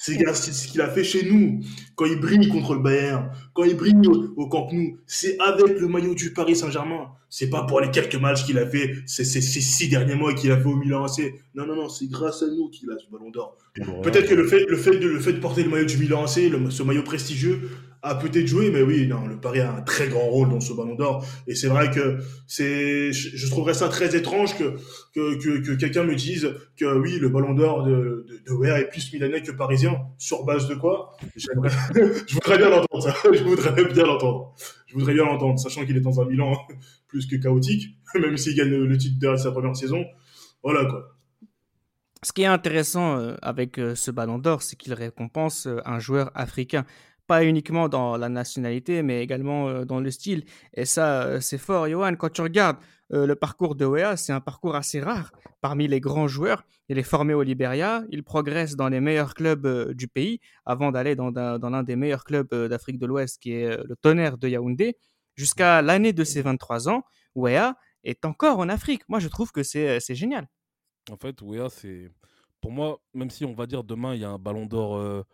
[0.00, 1.60] C'est grâce à ce qu'il a fait chez nous.
[1.94, 5.78] Quand il brille contre le Bayern, quand il brille au, au Camp Nou, c'est avec
[5.78, 7.08] le maillot du Paris Saint-Germain.
[7.30, 10.32] C'est pas pour les quelques matchs qu'il a fait ces, ces, ces six derniers mois
[10.34, 11.34] qu'il a fait au Milan AC.
[11.54, 13.56] Non, non, non, c'est grâce à nous qu'il a ce ballon d'or.
[14.02, 16.24] Peut-être que le fait, le, fait de, le fait de porter le maillot du Milan
[16.24, 17.70] AC, le- ce maillot prestigieux,
[18.04, 20.72] a peut-être joué, mais oui, non, le Paris a un très grand rôle dans ce
[20.74, 21.26] ballon d'or.
[21.46, 24.76] Et c'est vrai que c'est, je, trouverais ça très étrange que,
[25.14, 29.12] que, que, que quelqu'un me dise que oui, le ballon d'or de, de, est plus
[29.12, 29.96] milanais que parisien.
[30.18, 31.16] Sur base de quoi?
[31.36, 33.14] Je voudrais bien l'entendre, ça.
[33.32, 34.54] Je voudrais bien l'entendre.
[34.86, 36.52] Je voudrais bien l'entendre, sachant qu'il est dans un Milan
[37.08, 40.04] plus que chaotique, même s'il gagne le titre de sa première saison.
[40.62, 41.14] Voilà, quoi.
[42.24, 45.98] Ce qui est intéressant euh, avec euh, ce Ballon d'Or, c'est qu'il récompense euh, un
[45.98, 46.86] joueur africain.
[47.26, 50.44] Pas uniquement dans la nationalité, mais également dans le style.
[50.74, 52.16] Et ça, c'est fort, Johan.
[52.16, 52.76] Quand tu regardes
[53.10, 55.32] le parcours de Wea, c'est un parcours assez rare
[55.62, 56.64] parmi les grands joueurs.
[56.90, 61.16] Il est formé au Liberia, il progresse dans les meilleurs clubs du pays avant d'aller
[61.16, 64.96] dans, dans l'un des meilleurs clubs d'Afrique de l'Ouest, qui est le Tonnerre de Yaoundé.
[65.34, 69.02] Jusqu'à l'année de ses 23 ans, Wea est encore en Afrique.
[69.08, 70.46] Moi, je trouve que c'est c'est génial.
[71.10, 72.10] En fait, Wea, c'est.
[72.60, 75.24] Pour moi, même si on va dire demain, il y a un ballon d'or.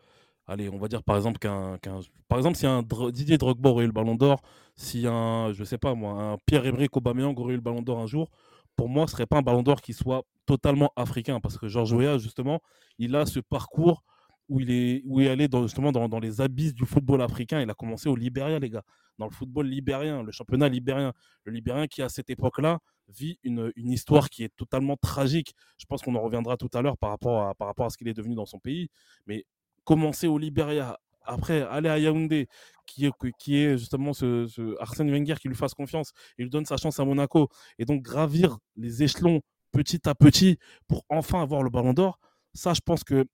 [0.51, 1.79] Allez, on va dire par exemple qu'un.
[1.79, 2.83] qu'un- Par exemple, si un
[3.13, 4.41] Didier Drogba aurait eu le ballon d'or,
[4.75, 5.53] si un.
[5.53, 8.29] Je sais pas moi, un Pierre-Emerick Aubameyang aurait eu le ballon d'or un jour,
[8.75, 11.39] pour moi, ce serait pas un ballon d'or qui soit totalement africain.
[11.41, 12.61] Parce que Georges Weah, justement,
[12.99, 14.03] il a ce parcours
[14.49, 17.23] où il est, où il est allé dans, justement dans, dans les abysses du football
[17.23, 17.61] africain.
[17.63, 18.83] Il a commencé au Libéria, les gars.
[19.19, 21.13] Dans le football libérien, le championnat libérien.
[21.45, 25.55] Le Libérien qui, à cette époque-là, vit une, une histoire qui est totalement tragique.
[25.79, 27.97] Je pense qu'on en reviendra tout à l'heure par rapport à, par rapport à ce
[27.99, 28.89] qu'il est devenu dans son pays.
[29.27, 29.45] Mais
[29.85, 32.49] commencer au Libéria, après aller à Yaoundé,
[32.87, 36.51] qui est, qui est justement ce, ce Arsène Wenger qui lui fasse confiance, il lui
[36.51, 39.41] donne sa chance à Monaco, et donc gravir les échelons
[39.73, 42.19] petit à petit pour enfin avoir le ballon d'or,
[42.55, 43.25] ça je pense que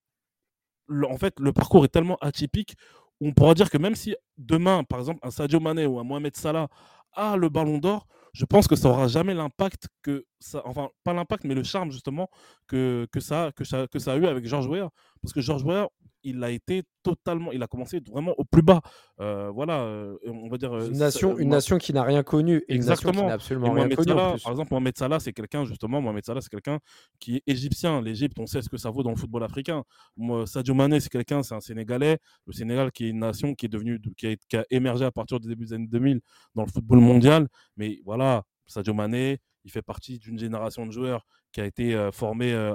[1.09, 2.76] en fait le parcours est tellement atypique
[3.20, 6.37] on pourra dire que même si demain, par exemple, un Sadio Mané ou un Mohamed
[6.37, 6.68] Salah
[7.12, 11.14] a le ballon d'or, je pense que ça aura jamais l'impact que ça, enfin pas
[11.14, 12.28] l'impact, mais le charme justement
[12.66, 14.90] que, que, ça, que, ça, que ça a eu avec Georges Weah.
[15.22, 15.88] Parce que Georges Weah,
[16.27, 18.81] il a été totalement, il a commencé vraiment au plus bas.
[19.21, 20.73] Euh, voilà, euh, on va dire.
[20.73, 23.29] euh, Une nation, une nation qui n'a rien connu qui Exactement.
[23.29, 26.81] absolument rien connu Salah, par exemple, Mohamed Salah, c'est quelqu'un, justement, Mohamed Salah, c'est quelqu'un
[27.21, 28.03] qui est égyptien.
[28.03, 29.85] L'Égypte, on sait ce que ça vaut dans le football africain.
[30.17, 32.19] Moi, Sadio Mané, c'est quelqu'un, c'est un Sénégalais.
[32.47, 35.12] Le Sénégal, qui est une nation qui est devenue, qui a, qui a émergé à
[35.12, 36.21] partir du début des années 2000
[36.55, 37.47] dans le football mondial.
[37.77, 42.53] Mais voilà, Sadio Mané, il fait partie d'une génération de joueurs qui a été formée
[42.53, 42.75] à,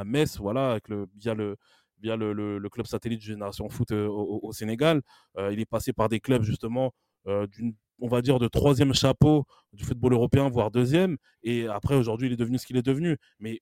[0.00, 1.56] à Metz, voilà, avec le, via le
[2.00, 5.02] via le, le- club satellite Génération Foot euh, au, Sénégal.
[5.38, 6.92] Euh, il est passé par des clubs justement
[7.26, 7.46] euh,
[7.98, 11.16] on va dire, de troisième chapeau du football européen, voire deuxième.
[11.42, 13.16] Et après, aujourd'hui, il est devenu ce qu'il est devenu.
[13.38, 13.60] Mais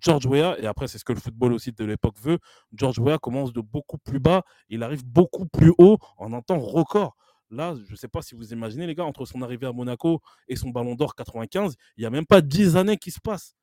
[0.00, 2.38] George Weah, et après, c'est ce que le football aussi de l'époque veut,
[2.74, 6.58] George Weah commence de beaucoup plus bas, il arrive beaucoup plus haut en un temps
[6.58, 7.16] record.
[7.50, 10.20] Là, je ne sais pas si vous imaginez, les gars, entre son arrivée à Monaco
[10.48, 13.54] et son ballon d'or 95, il n'y a même pas 10 années qui se passent.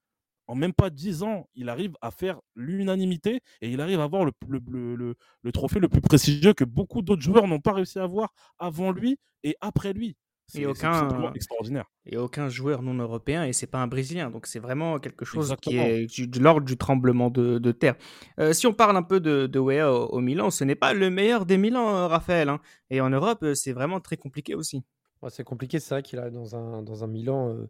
[0.48, 4.26] En même pas 10 ans, il arrive à faire l'unanimité et il arrive à avoir
[4.26, 7.74] le, le- le- le- le trophée le plus prestigieux que beaucoup d'autres joueurs n'ont pas
[7.74, 10.16] réussi à avoir avant lui et après lui.
[10.48, 11.86] C'est aucun- extraordinaire.
[12.06, 14.30] Et aucun joueur non européen, et c'est pas un Brésilien.
[14.30, 17.96] Donc c'est vraiment quelque chose qui est du- de l'ordre du tremblement de, de terre.
[18.40, 20.94] Euh, si on parle un peu de, de Weah au, au Milan, ce n'est pas
[20.94, 22.50] le meilleur des Milan, euh, Raphaël.
[22.50, 22.60] hein.
[22.90, 24.84] Et en Europe, euh, c'est vraiment très compliqué aussi.
[25.22, 27.70] Ouais, c'est compliqué, c'est vrai qu'il est dans un, dans un Milan euh,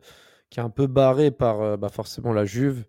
[0.54, 2.86] qui est un peu barré par euh, bah, forcément la Juve.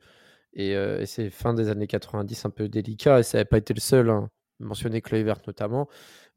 [0.53, 3.20] Et, euh, et c'est fin des années 90 un peu délicat.
[3.20, 4.29] Et ça n'avait pas été le seul, hein,
[4.61, 5.88] mentionné Kluivert notamment.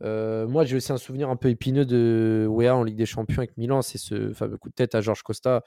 [0.03, 3.39] Euh, moi, j'ai aussi un souvenir un peu épineux de Wea en Ligue des Champions
[3.39, 3.81] avec Milan.
[3.81, 5.63] C'est ce fameux coup de tête à Georges Costa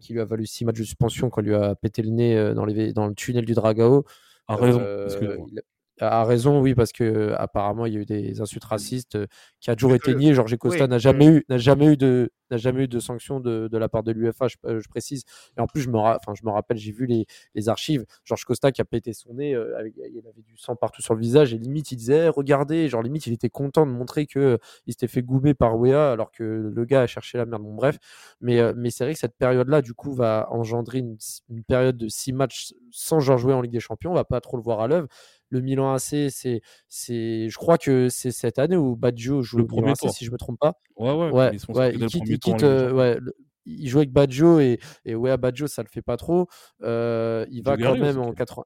[0.00, 2.66] qui lui a valu six matchs de suspension quand lui a pété le nez dans,
[2.66, 4.04] les, dans le tunnel du Dragao.
[4.50, 4.80] A raison.
[4.82, 5.08] Euh,
[5.48, 5.60] il
[6.08, 9.26] a raison, oui, parce que euh, apparemment il y a eu des insultes racistes euh,
[9.60, 10.32] qui a toujours été nié.
[10.34, 10.90] Georges Costa Oui.
[10.90, 13.88] n'a jamais eu, n'a jamais eu de, n'a jamais eu de sanction de, de la
[13.88, 14.48] part de l'UFA.
[14.48, 15.24] Je, euh, je précise.
[15.56, 18.04] Et en plus, je me, enfin, je me rappelle, j'ai vu les, les archives.
[18.24, 21.14] Georges Costa qui a pété son nez, euh, avec, il avait du sang partout sur
[21.14, 24.26] le visage et limite il disait, Eh, regardez, genre limite il était content de montrer
[24.26, 27.62] que il s'était fait goumer par Wea alors que le gars a cherché la merde.
[27.62, 27.98] Bon bref,
[28.40, 31.16] mais euh, mais c'est vrai que cette période-là, du coup, va engendrer une,
[31.50, 34.12] une période de six matchs sans Georges Weah en Ligue des Champions.
[34.12, 35.08] On va pas trop le voir à l'œuvre.
[35.50, 39.66] Le Milan AC, c'est, c'est, je crois que c'est cette année où Baggio joue Le
[39.66, 40.14] premier AC, tour.
[40.14, 40.74] si je me trompe pas.
[40.96, 43.34] Ouais, ouais, Ouais, ils sont ouais, il quitte, il quitte, euh, ouais, le-
[43.66, 46.46] il joue avec Baggio et, et ouais, à Baggio, ça le fait pas trop.
[46.82, 48.64] Euh, il va quand même aussi, en, qui- 80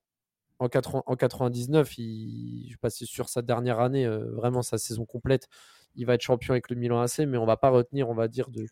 [0.60, 5.04] en, 80 en 99, il, je passe sur sa dernière année, euh, vraiment sa saison
[5.04, 5.48] complète.
[5.96, 8.28] Il va être champion avec le Milan AC, mais on va pas retenir, on va
[8.28, 8.62] dire, de,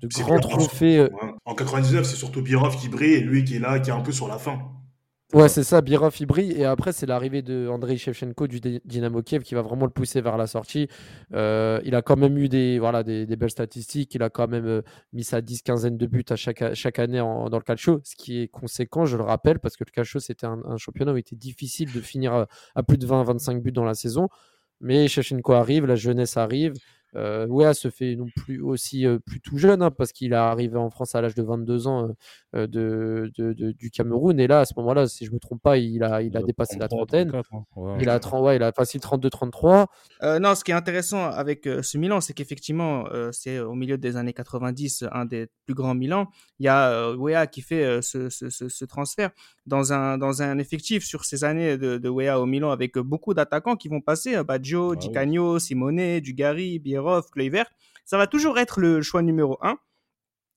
[0.00, 0.98] de C'est grands trophées.
[0.98, 1.08] euh.
[1.44, 4.00] En 99, c'est surtout Birov qui brille et lui qui est là, qui est un
[4.00, 4.72] peu sur la fin.
[5.34, 6.52] Ouais, c'est ça, Birov il brille.
[6.52, 10.20] Et après, c'est l'arrivée de Andrei Shevchenko du Dynamo Kiev qui va vraiment le pousser
[10.20, 10.86] vers la sortie.
[11.34, 14.14] Euh, il a quand même eu des, voilà, des, des belles statistiques.
[14.14, 17.20] Il a quand même euh, mis sa 10 quinzaine de buts à chaque, chaque année
[17.20, 20.20] en- dans le calcio, ce qui est conséquent, je le rappelle, parce que le calcio,
[20.20, 23.60] c'était un, un championnat où il était difficile de finir à, à plus de 20-25
[23.60, 24.28] buts dans la saison.
[24.80, 26.74] Mais Shevchenko arrive, la jeunesse arrive.
[27.16, 30.36] Euh, Wea se fait non plus aussi euh, plus tout jeune, hein, parce qu'il est
[30.36, 32.10] arrivé en France à l'âge de 22 ans
[32.54, 34.38] euh, de, de- de- du Cameroun.
[34.38, 36.76] Et là, à ce moment-là, si je me trompe pas, il a, il a dépassé
[36.78, 37.28] la 33, trentaine.
[37.30, 37.64] 34, hein.
[37.76, 37.98] Ouais.
[38.00, 39.86] Il a, 30, ouais, il a facile 32-33.
[40.22, 43.74] Euh, non, ce qui est intéressant avec euh, ce Milan, c'est qu'effectivement, euh, c'est au
[43.74, 46.28] milieu des années 90 un des plus grands Milan.
[46.58, 49.30] Il y a euh, Wea qui fait euh, ce, ce- ce- ce transfert
[49.66, 53.02] dans un, dans un effectif sur ces années de, de Wea au Milan avec euh,
[53.02, 55.12] beaucoup d'attaquants qui vont passer, euh, Baggio, Ah Di oui.
[55.14, 56.78] Canio, Simone, Dugarry,
[57.32, 57.66] Kluivert.
[58.04, 59.78] Ça va toujours être le choix numéro un.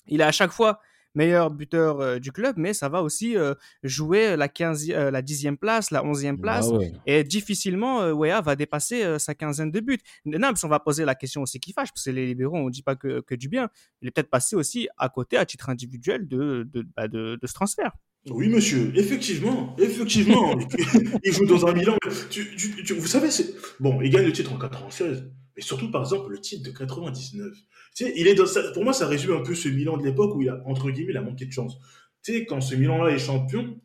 [0.08, 0.80] Il est à chaque fois
[1.16, 5.24] meilleur buteur euh, du club, mais ça va aussi euh, jouer la, 15, euh, la
[5.24, 6.68] 10e place, la 11e place.
[6.72, 6.94] Ah ouais.
[7.08, 9.98] Et difficilement, euh, Wea va dépasser euh, sa quinzaine de buts.
[10.26, 12.70] Nams, on va poser la question aussi qui fâche, parce que les libéraux, on ne
[12.72, 13.70] dit pas que, que du bien.
[14.02, 17.48] Il est peut-être passé aussi à côté, à titre individuel, de, de, bah, de, de
[17.48, 17.92] ce transfert.
[18.30, 20.58] Oui, monsieur, effectivement, effectivement.
[21.24, 21.96] il joue dans un Milan.
[22.30, 23.56] Tu- tu- tu- vous savez, c'est...
[23.80, 25.26] bon, il gagne le titre en 96,
[25.60, 27.52] mais surtout, par exemple, le titre de 99.
[27.94, 30.42] Tu sais, il est Pour moi, ça résume un peu ce Milan de l'époque où
[30.42, 31.78] il a, entre guillemets, il a manqué de chance.
[32.24, 33.78] Tu sais, quand ce Milan-là est champion,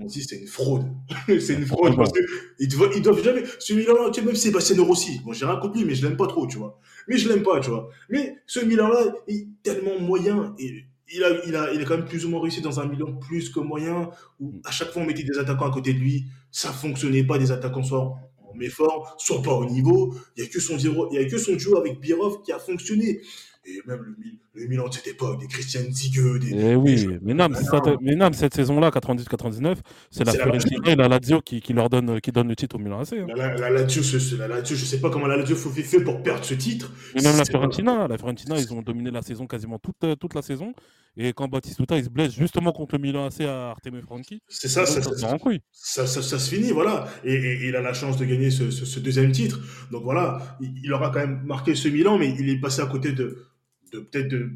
[0.00, 0.86] on se dit c'est une fraude.
[1.28, 3.44] c'est une fraude parce qu'ils ils doivent jamais.
[3.60, 6.16] Ce Milan-là, tu sais, même Sébastien Rossi, bon, j'ai rien contre lui, mais je l'aime
[6.16, 6.80] pas trop, tu vois.
[7.06, 7.88] Mais je l'aime pas, tu vois.
[8.10, 12.06] Mais ce Milan-là, il est tellement moyen et il a, il a, il quand même
[12.06, 15.06] plus ou moins réussi dans un Milan plus que moyen où à chaque fois on
[15.06, 18.16] mettait des attaquants à côté de lui, ça fonctionnait pas, des attaquants soit
[18.54, 20.14] en méforme, soit pas au niveau.
[20.36, 23.20] Il y a que son a que son duo avec Birov qui a fonctionné.
[23.64, 24.16] Et même le,
[24.54, 26.50] le Milan de cette époque, des Christian Zigueux, des.
[26.52, 29.76] Eh oui, mais ça, mais Nam, cette saison-là, 98-99,
[30.10, 32.56] c'est la C'est la Fiorentina et la Lazio qui, qui leur donne, qui donne le
[32.56, 33.14] titre au Milan AC.
[33.14, 33.26] hein.
[33.28, 36.00] La, la, la Lazio, ce- la Lazio, je sais pas comment la Lazio fait fait
[36.00, 36.92] pour perdre ce titre.
[37.14, 40.34] Mais même la Fiorentina, la Fiorentina, ils ont dominé la saison quasiment toute, euh, toute
[40.34, 40.72] la saison.
[41.16, 44.68] Et quand Batistuta il se blesse justement contre le Milan AC à Arteme Franchi, C'est
[44.68, 47.06] ça, ça, ça ça, se finit, voilà.
[47.24, 49.60] Et, il a la chance de gagner ce, deuxième titre.
[49.92, 52.86] Donc voilà, il, il aura quand même marqué ce Milan, mais il est passé à
[52.86, 53.46] côté de,
[53.94, 54.50] de peut-être de-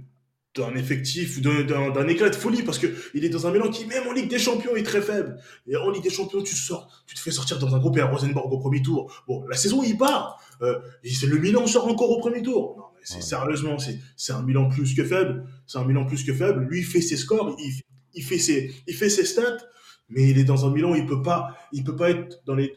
[0.56, 4.06] d'un effectif, d'un- éclat de folie, parce que il est dans un Milan qui, même
[4.08, 5.36] en Ligue des Champions, est très faible.
[5.68, 8.00] Et en Ligue des Champions, tu sors, tu te fais sortir dans un groupe et
[8.00, 9.22] à Rosenborg au premier tour.
[9.28, 10.42] Bon, la saison, il part.
[10.62, 12.74] Euh, et le Milan sort encore au premier tour.
[12.76, 13.20] Non, mais c'est Ouais.
[13.22, 15.46] sérieusement, c'est c'est un Milan plus que faible.
[15.66, 16.66] C'est un Milan plus que faible.
[16.68, 17.72] Lui, il fait ses scores, il,
[18.14, 19.58] il fait ses, il fait ses stats,
[20.08, 22.74] mais il est dans un Milan, il peut pas, il peut pas être dans les.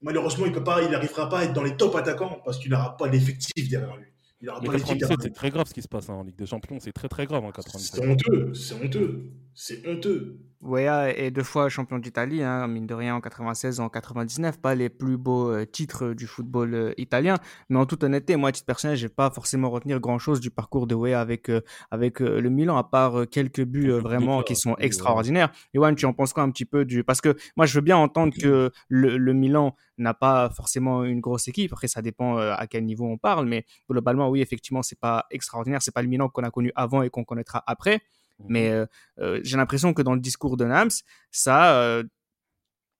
[0.00, 2.70] Malheureusement, il peut pas, il n'arrivera pas à être dans les top attaquants parce qu'il
[2.70, 4.06] n'aura pas l'effectif derrière lui.
[4.40, 6.14] Il n'aura Mais pas l'équipe 97, derrière c'est très grave ce qui se passe hein,
[6.14, 6.78] en Ligue des Champions.
[6.80, 8.04] C'est très très grave en C'est 97.
[8.04, 10.38] honteux, c'est honteux, c'est honteux.
[10.60, 14.60] Wea est deux fois champion d'Italie, hein, mine de rien, en 96 en 99.
[14.60, 17.34] Pas les plus beaux euh, titres du football euh, italien.
[17.68, 20.50] Mais en toute honnêteté, moi, à titre personnel, je vais pas forcément retenir grand-chose du
[20.50, 23.98] parcours de Wea avec, euh, avec euh, le Milan, à part euh, quelques buts euh,
[23.98, 25.50] vraiment qui sont extraordinaires.
[25.74, 27.02] Yoann, tu en penses quoi un petit peu du...
[27.02, 31.20] Parce que moi, je veux bien entendre que le, le Milan n'a pas forcément une
[31.20, 31.72] grosse équipe.
[31.72, 33.46] Après, ça dépend euh, à quel niveau on parle.
[33.46, 35.82] Mais globalement, oui, effectivement, c'est pas extraordinaire.
[35.82, 38.00] C'est pas le Milan qu'on a connu avant et qu'on connaîtra après.
[38.40, 38.46] Mhm.
[38.48, 38.86] Mais euh,
[39.18, 40.90] euh, j'ai l'impression que dans le discours de Nams,
[41.30, 42.02] ça, euh,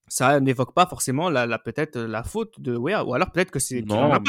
[0.09, 3.59] ça n'évoque pas forcément la, la- peut-être la faute de Wea, ou alors peut-être que
[3.59, 4.21] c'est qu'il en Non,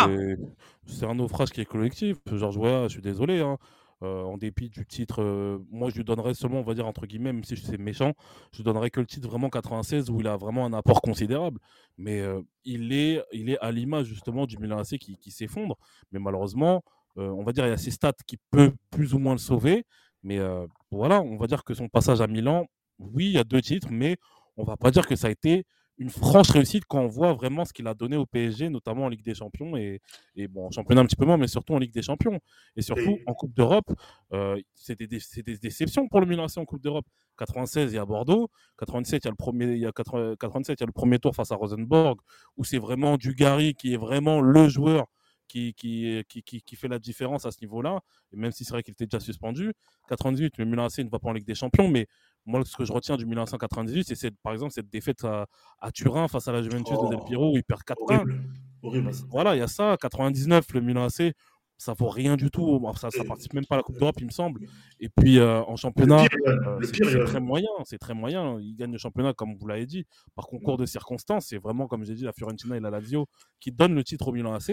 [0.85, 2.17] c'est un naufrage qui est collectif.
[2.31, 3.39] Georges Weah, je suis désolé.
[3.39, 3.57] hein.
[4.01, 7.05] Euh, en dépit du titre, euh, moi je lui donnerais seulement, on va dire entre
[7.05, 8.13] guillemets, même si c'est méchant,
[8.53, 11.59] je lui donnerais que le titre vraiment 96 où il a vraiment un apport considérable.
[11.97, 15.75] Mais euh, il, est, il est à l'image justement du Milan AC qui, qui s'effondre.
[16.13, 16.81] Mais malheureusement,
[17.17, 19.37] euh, on va dire il y a ses stats qui peuvent plus ou moins le
[19.39, 19.85] sauver.
[20.23, 22.65] Mais euh, voilà, on va dire que son passage à Milan,
[22.99, 24.17] oui, il y a deux titres, mais
[24.57, 25.65] on va pas dire que ça a été
[25.97, 29.09] une franche réussite quand on voit vraiment ce qu'il a donné au PSG, notamment en
[29.09, 29.99] Ligue des Champions et,
[30.35, 32.39] et bon, en championnat un petit peu moins, mais surtout en Ligue des Champions.
[32.77, 33.91] Et surtout en Coupe d'Europe,
[34.31, 37.05] euh, c'est des, dé- c'est des déceptions pour le Milan AC en Coupe d'Europe.
[37.37, 38.49] 96, il y a Bordeaux.
[38.77, 40.93] 97, il y a le premier, il y a 80 87, il y a le
[40.93, 42.17] premier tour face à Rosenborg,
[42.55, 45.07] où c'est vraiment Dugarry qui est vraiment le joueur
[45.49, 47.99] qui, qui, qui, qui, qui fait la différence à ce niveau-là.
[48.31, 49.73] Même si c'est vrai qu'il était déjà suspendu.
[50.07, 52.07] 98, le Milan AC ne va pas en Ligue des Champions, mais
[52.45, 55.23] moi, ce que je retiens du Milan AC en 98, c'est par exemple cette défaite
[55.25, 55.47] à,
[55.79, 57.95] à Turin face à la Juventus de Del Oh, Piero où il perd 4-1.
[57.99, 58.43] Horrible,
[58.83, 59.11] horrible.
[59.29, 59.97] Voilà, il y a ça.
[59.99, 61.33] 99, le Milan AC,
[61.79, 62.81] ça vaut rien du tout.
[62.97, 64.67] Ça, ça participe même pas à la Coupe d'Europe, il me semble.
[64.99, 67.69] Et puis euh, en championnat, euh, c'est très moyen.
[67.85, 68.59] C'est très moyen.
[68.59, 71.47] Il gagne le championnat, comme vous l'avez dit, par concours de circonstances.
[71.47, 73.27] C'est vraiment, comme j'ai dit, la Fiorentina et la Lazio
[73.59, 74.71] qui donnent le titre au Milan AC.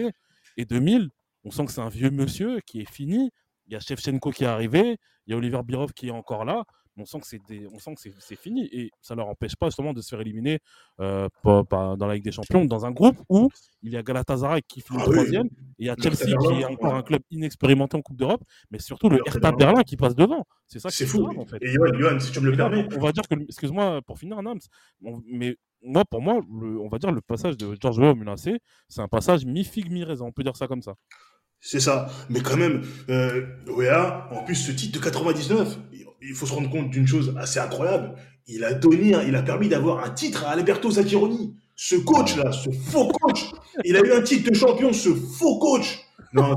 [0.57, 1.09] Et 2000,
[1.43, 3.31] on sent que c'est un vieux monsieur qui est fini.
[3.67, 4.97] Il y a Shevchenko qui est arrivé.
[5.25, 6.63] Il y a Oliver Birov qui est encore là.
[6.99, 9.67] On sent que c'est des- on sent que c'est fini et ça leur empêche pas
[9.67, 10.57] justement de se faire éliminer
[10.99, 13.49] euh, pas- pas dans la Ligue des Champions dans un groupe où
[13.83, 15.13] il y a Galatasaray qui finit Ah oui.
[15.17, 18.41] troisième et il y a Chelsea qui est encore un club inexpérimenté en Coupe d'Europe
[18.71, 19.83] mais surtout le Hertha Berlin.
[19.83, 21.21] Qui passe devant c'est ça qui C'est est fou.
[21.23, 24.01] grave en fait Et Johan, si tu me le permets, on va dire que, excuse-moi
[24.01, 24.57] pour finir, Nams,
[25.27, 28.35] mais moi, pour moi, le- on va dire le passage de George Weah au
[28.89, 30.95] c'est un passage mi-figue, mi-raisin, on peut dire ça comme ça.
[31.59, 32.07] c'est ça.
[32.29, 35.77] Mais quand même, euh, Wea, en plus, ce titre de 99,
[36.21, 38.13] il- faut se rendre compte d'une chose assez incroyable.
[38.47, 41.55] Il a donné, il a permis d'avoir un titre à Alberto Zaccheroni.
[41.75, 43.51] Ce coach-là, ce faux coach,
[43.83, 45.99] il a eu un titre de champion, ce faux coach.
[46.33, 46.55] Non,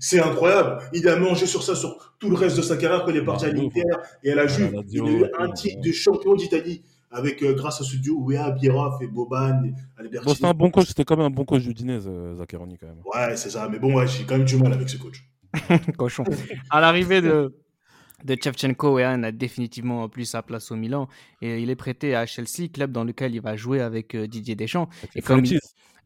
[0.00, 0.82] c'est- incroyable.
[0.92, 3.24] Il a mangé sur ça sur tout le reste de sa carrière quand il est
[3.24, 3.82] parti à Ah, l'Inter
[4.24, 4.82] et à la À la Juve.
[4.88, 8.50] Il a eu un titre de champion d'Italie avec, euh, grâce à ce duo Wea,
[8.50, 10.24] Bierhoff et Boban et Albertini.
[10.24, 12.86] Bon, c'était un bon coach, c'était quand même un bon coach d'Udinese, euh, Zaccheroni, quand
[12.86, 13.02] même.
[13.04, 13.68] Ouais, c'est ça.
[13.68, 15.22] Mais bon, ouais, j'ai quand même du mal avec ce coach.
[15.98, 16.24] Cochon.
[16.70, 17.54] À l'arrivée de,
[18.24, 21.08] de Shevchenko, Wea a définitivement plus sa place au Milan
[21.40, 24.54] et il est prêté à Chelsea, club dans lequel il va jouer avec euh, Didier
[24.54, 24.88] Deschamps.
[25.02, 25.58] Avec Et comme, il,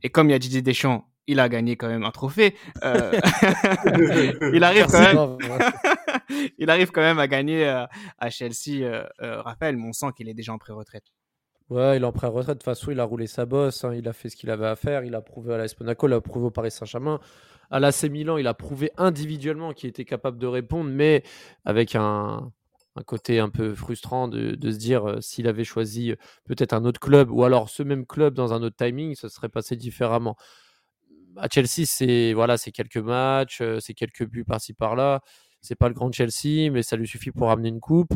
[0.03, 2.55] et comme il y a Didier Deschamps, il a gagné quand même un trophée.
[2.85, 3.13] euh,
[4.53, 5.15] il arrive quand même.
[5.15, 6.51] grave, ouais.
[6.59, 7.85] il arrive quand même à gagner euh,
[8.19, 8.83] à Chelsea.
[8.83, 9.05] Euh,
[9.43, 11.05] Raphaël, mais on sent qu'il est déjà en pré-retraite.
[11.69, 12.59] Ouais, il est en pré-retraite.
[12.59, 13.85] De toute façon, il a roulé sa bosse.
[13.85, 15.03] hein, il a fait ce qu'il avait à faire.
[15.05, 17.19] Il a prouvé à l'AS Monaco, il a prouvé au Paris Saint-Germain.
[17.71, 21.25] À l'AC Milan, il a prouvé individuellement qu'il était capable de répondre, mais
[21.65, 22.53] avec un,
[22.95, 26.85] un côté un peu frustrant de, de se dire euh, s'il avait choisi peut-être un
[26.85, 30.37] autre club ou alors ce même club dans un autre timing, ça serait passé différemment.
[31.39, 35.21] À Chelsea, c'est voilà, c'est quelques matchs, c'est quelques buts par-ci par-là.
[35.61, 38.13] C'est pas le grand Chelsea, mais ça lui suffit pour ramener une coupe.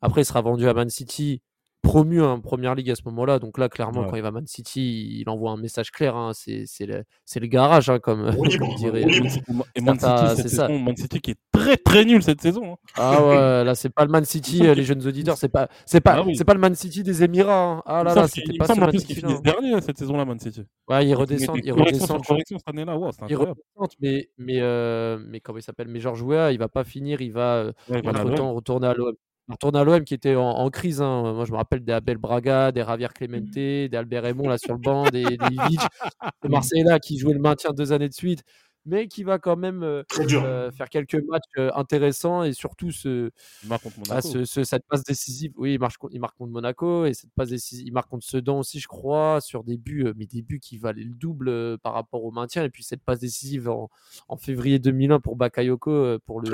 [0.00, 1.42] Après, il sera vendu à Man City
[1.82, 3.38] promu en première ligue à ce moment-là.
[3.40, 4.06] Donc là, clairement, Ouais.
[4.10, 6.14] quand il va à Man City, il envoie un message clair.
[6.16, 8.30] hein, c'est le, garage, hein, comme,
[8.78, 9.02] dirait.
[9.02, 9.20] Et.
[9.20, 10.66] Man City- et Man Certains- City, cette c'est ça.
[10.68, 12.72] saison, Man City qui est très très nul cette saison.
[12.72, 12.76] hein.
[12.96, 13.34] Ah ouais,
[13.64, 16.22] là, c'est pas le Man City, euh, les jeunes auditeurs, c'est pas, c'est pas, Ah
[16.26, 16.36] oui.
[16.36, 17.74] c'est pas le Man City des Émirats.
[17.78, 17.82] hein.
[17.86, 19.06] Ah là là, c'était pas ce City.
[19.14, 19.28] qu'ils là.
[19.28, 20.64] finissent dernier cette saison-là, Man City.
[20.88, 22.22] Ouais, ils redescendent, des ils redescendent.
[22.22, 22.96] je- corrections cette année-là.
[22.96, 26.58] Wow, c'est Ils redescendent, mais, mais, euh, mais comment il s'appelle Mais Georges Weah, il
[26.58, 28.16] va pas finir, il va euh, Ouais, à l'OM.
[28.26, 29.14] entre-temps retourner à l'OM.
[29.48, 31.02] Retourner à l'OM qui était en, en crise.
[31.02, 31.32] hein.
[31.34, 34.72] Moi, je me rappelle des Abel Braga, des Javier Clemente, des Albert Raymond là sur
[34.72, 35.80] le banc, des, des Ivic,
[36.42, 38.44] des Marcella qui jouaient le maintien deux années de suite,
[38.84, 40.02] mais qui va quand même euh,
[40.44, 43.30] euh, faire quelques matchs euh, intéressants et surtout ce,
[43.62, 44.28] Il marque contre ah, Monaco.
[44.28, 45.52] ce- ce- cette passe décisive.
[45.56, 48.24] Oui, il marque, contre- il marque contre Monaco et cette passe décisive, il marque contre
[48.26, 51.48] Sedan aussi, je crois, sur des buts, euh, mais des buts qui valaient le double
[51.48, 52.64] euh, par rapport au maintien.
[52.64, 53.88] Et puis cette passe décisive en,
[54.28, 56.50] en février 2001 pour Bakayoko euh, pour le,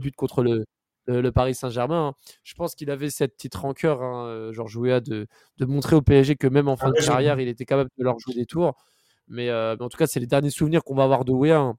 [0.00, 0.64] but contre le,
[1.06, 2.08] le, le Paris Saint-Germain.
[2.08, 2.14] hein.
[2.44, 5.26] Je pense qu'il avait cette petite rancœur, hein, Georges Weah, de,
[5.58, 7.08] de montrer au PSG que même en fin de raison.
[7.12, 8.74] carrière, il était capable de leur jouer des tours.
[9.28, 11.58] Mais, euh, mais en tout cas, c'est les derniers souvenirs qu'on va avoir de Weah.
[11.58, 11.76] hein.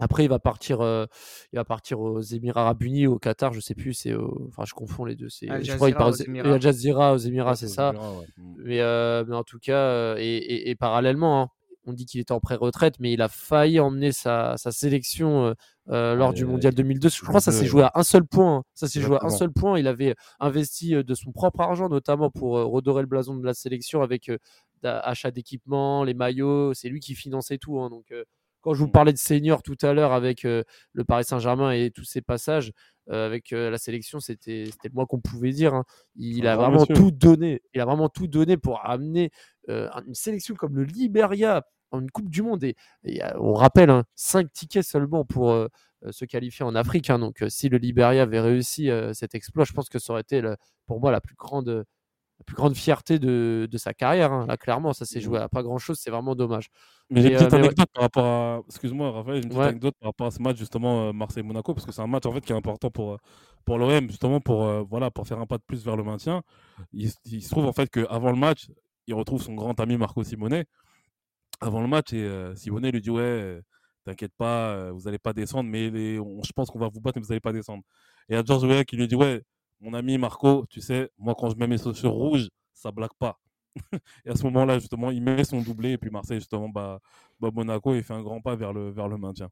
[0.00, 1.06] Après, il va partir, euh,
[1.52, 3.94] il va partir aux Émirats Arabes Unis, au Qatar, je sais plus.
[3.94, 5.28] C'est, au- enfin, je confonds les deux.
[5.28, 6.54] C'est, je crois Jazeera part aux Émirats.
[6.54, 7.88] Al Jazeera aux Émirats, c'est ça.
[7.90, 8.26] Émirats, ouais.
[8.36, 8.54] Mm.
[8.58, 11.48] Mais, euh, mais en tout cas, et, et- et parallèlement, hein,
[11.84, 15.54] on dit qu'il était en pré-retraite, mais il a failli emmener sa, sa sélection
[15.90, 17.08] euh, euh, lors du Ouais, mondial 2002.
[17.08, 18.58] Je crois que ça s'est 2002, joué à un seul point.
[18.58, 18.62] hein.
[18.74, 19.78] Ça s'est joué à un seul point.
[19.78, 23.44] Il avait investi euh, de son propre argent, notamment pour euh, redorer le blason de
[23.44, 24.38] la sélection avec euh,
[24.82, 26.74] achat d'équipements, les maillots.
[26.74, 27.80] C'est lui qui finançait tout.
[27.80, 27.90] hein.
[27.90, 28.24] Donc, euh,
[28.60, 28.92] quand je vous Mm.
[28.92, 30.62] parlais de senior tout à l'heure avec euh,
[30.92, 32.72] le Paris Saint-Germain et tous ses passages
[33.10, 35.74] euh, avec euh, la sélection, c'était c'était le moins qu'on pouvait dire.
[35.74, 35.84] hein.
[36.16, 36.94] Il a grand vraiment monsieur.
[36.94, 37.62] tout donné.
[37.74, 39.30] Il a vraiment tout donné pour amener
[39.68, 42.64] euh, une sélection comme le Liberia en une Coupe du Monde.
[42.64, 42.74] Et,
[43.04, 45.68] et, euh, on rappelle, hein, 5 tickets seulement pour euh,
[46.04, 47.10] euh, se qualifier en Afrique.
[47.10, 47.18] hein.
[47.18, 50.40] donc, si le Liberia avait réussi euh, cet exploit, je pense que ça aurait été
[50.40, 54.32] le- pour moi la plus grande, la plus grande fierté de, de sa carrière.
[54.32, 54.46] hein.
[54.46, 55.98] Là, clairement, ça s'est joué à pas grand chose.
[56.00, 56.68] C'est vraiment dommage.
[57.10, 57.58] Mais j'ai une petite ouais.
[57.58, 58.60] anecdote par rapport à.
[58.66, 59.66] Excuse-moi, Raphaël, une petite Ouais.
[59.66, 62.42] anecdote par rapport à ce match, justement, Marseille-Monaco, parce que c'est un match en fait
[62.42, 63.18] qui est important pour,
[63.64, 66.42] pour l'OM, justement, pour, euh, voilà, pour faire un pas de plus vers le maintien.
[66.92, 68.68] Il, se trouve en fait qu'avant le match,
[69.06, 70.64] il retrouve son grand ami Marco Simone
[71.60, 73.60] avant le match et euh, Simone lui dit Ouais, euh,
[74.04, 77.22] t'inquiète pas, euh, vous n'allez pas descendre, mais je pense qu'on va vous battre, mais
[77.22, 77.82] vous n'allez pas descendre.
[78.28, 79.42] Et a George Weah qui lui dit Ouais,
[79.80, 83.38] mon ami Marco, tu sais, moi quand je mets mes chaussures rouges, ça blague pas.
[84.24, 87.00] Et à ce moment-là, justement, il met son doublé et puis Marseille, justement, bah,
[87.40, 89.48] Monaco, il fait un grand pas vers le, vers le maintien.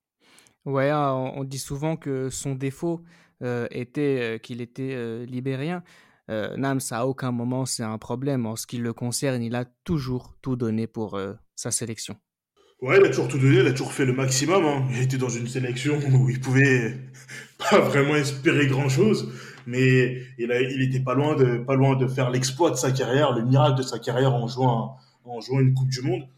[0.64, 3.02] Ouais, hein, on dit souvent que son défaut
[3.42, 5.84] euh, était qu'il était libérien.
[6.30, 8.46] Euh, Nams, à aucun moment, c'est un problème.
[8.46, 12.16] En ce qui le concerne, il a toujours tout donné pour euh, sa sélection.
[12.82, 14.64] Ouais, il a toujours tout donné, il a toujours fait le maximum.
[14.64, 14.86] hein.
[14.92, 16.98] Il était dans une sélection où il pouvait
[17.58, 19.32] pas vraiment espérer grand-chose,
[19.66, 22.92] mais il, a, il était pas loin de pas loin de faire l'exploit de sa
[22.92, 26.28] carrière, le miracle de sa carrière en jouant en jouant une Coupe du Monde.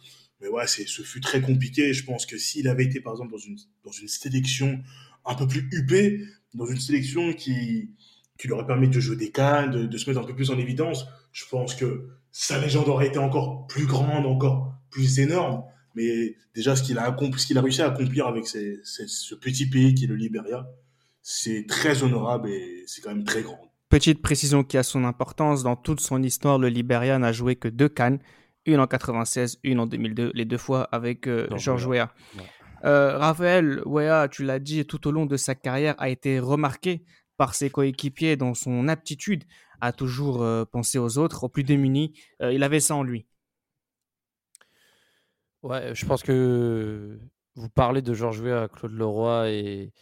[0.40, 1.92] Mais ouais, c'est ce fut très compliqué.
[1.92, 4.78] Je pense que s'il avait été par exemple dans une dans une sélection
[5.26, 6.22] un peu plus huppée,
[6.54, 7.90] dans une sélection qui
[8.38, 10.50] qui lui aurait permis de jouer des cannes, de, de se mettre un peu plus
[10.50, 15.64] en évidence, je pense que sa légende aurait été encore plus grande, encore plus énorme.
[15.94, 19.68] Mais déjà, ce qu'il a, accompli, ce qu'il a réussi à accomplir avec ce petit
[19.68, 20.68] pays qui est le Liberia,
[21.22, 23.60] c'est très honorable et c'est quand même très grand.
[23.88, 27.68] Petite précision qui a son importance, dans toute son histoire, le Libéria n'a joué que
[27.68, 28.18] deux cannes,
[28.66, 31.96] une en 96, une en 2002, les deux fois avec euh, George Georges Weah.
[31.96, 32.12] Weah.
[32.36, 32.48] Ouais.
[32.84, 37.02] Euh, Raphaël Weah, tu l'as dit, tout au long de sa carrière, a été remarqué
[37.38, 39.44] par ses coéquipiers dans son aptitude
[39.80, 42.12] à toujours euh, penser aux autres, aux plus démunis.
[42.42, 43.26] Euh, il avait ça en lui.
[45.62, 47.18] Ouais, je pense que
[47.54, 49.92] vous parlez de Georges Weah, Claude Leroy et,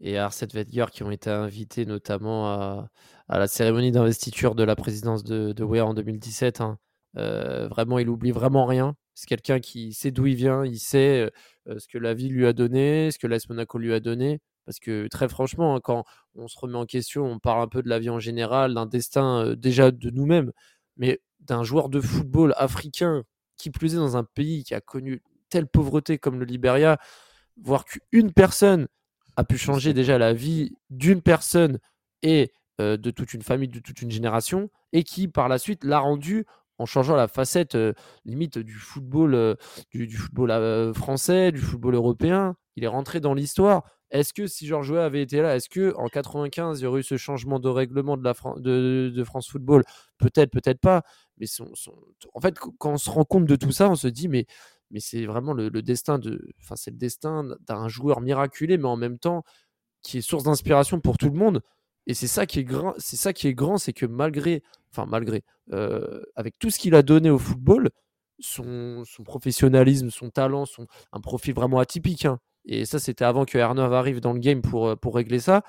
[0.00, 2.90] et Arsène Wenger qui ont été invités notamment à,
[3.28, 6.60] la cérémonie d'investiture de la présidence de, de Weah en 2017.
[6.60, 6.78] hein.
[7.16, 8.94] Euh, vraiment, il oublie vraiment rien.
[9.14, 11.30] C'est quelqu'un qui sait d'où il vient, il sait
[11.66, 14.40] ce que la vie lui a donné, ce que l'AS Monaco lui a donné.
[14.66, 16.04] Parce que très franchement, hein, quand
[16.34, 18.86] on se remet en question, on parle un peu de la vie en général, d'un
[18.86, 20.52] destin déjà de nous-mêmes,
[20.96, 23.22] mais d'un joueur de football africain
[23.56, 26.98] qui plus est dans un pays qui a connu telle pauvreté comme le Liberia,
[27.56, 28.88] voir qu'une personne
[29.36, 31.78] a pu changer déjà la vie d'une personne
[32.22, 35.84] et euh, de toute une famille, de toute une génération, et qui par la suite
[35.84, 36.44] l'a rendu
[36.78, 37.94] en changeant la facette euh,
[38.24, 39.54] limite du football, euh,
[39.90, 42.56] du, du football français, du football européen.
[42.76, 43.84] Il est rentré dans l'histoire.
[44.10, 47.00] Est-ce que si Georges Weah avait été là, est-ce que en 95 il y aurait
[47.00, 49.84] eu ce changement de règlement de, la de, France Football?
[50.18, 51.02] Peut-être, peut-être pas.
[51.38, 51.46] Mais
[52.34, 54.46] en fait, qu- quand on se rend compte de tout ça, on se dit mais
[54.92, 58.86] mais c'est vraiment le, le destin de, enfin c'est le destin d'un joueur miraculé, mais
[58.86, 59.42] en même temps
[60.02, 61.62] qui est source d'inspiration pour tout le monde.
[62.06, 65.06] Et c'est ça qui est grand, c'est ça qui est grand, c'est que malgré, enfin
[65.06, 65.42] malgré,
[65.72, 67.90] euh, avec tout ce qu'il a donné au football,
[68.38, 72.24] son, son professionnalisme, son talent, son, un profil vraiment atypique.
[72.26, 72.38] hein.
[72.66, 75.62] Et ça, c'était avant que R9 arrive dans le game pour, euh, pour régler ça.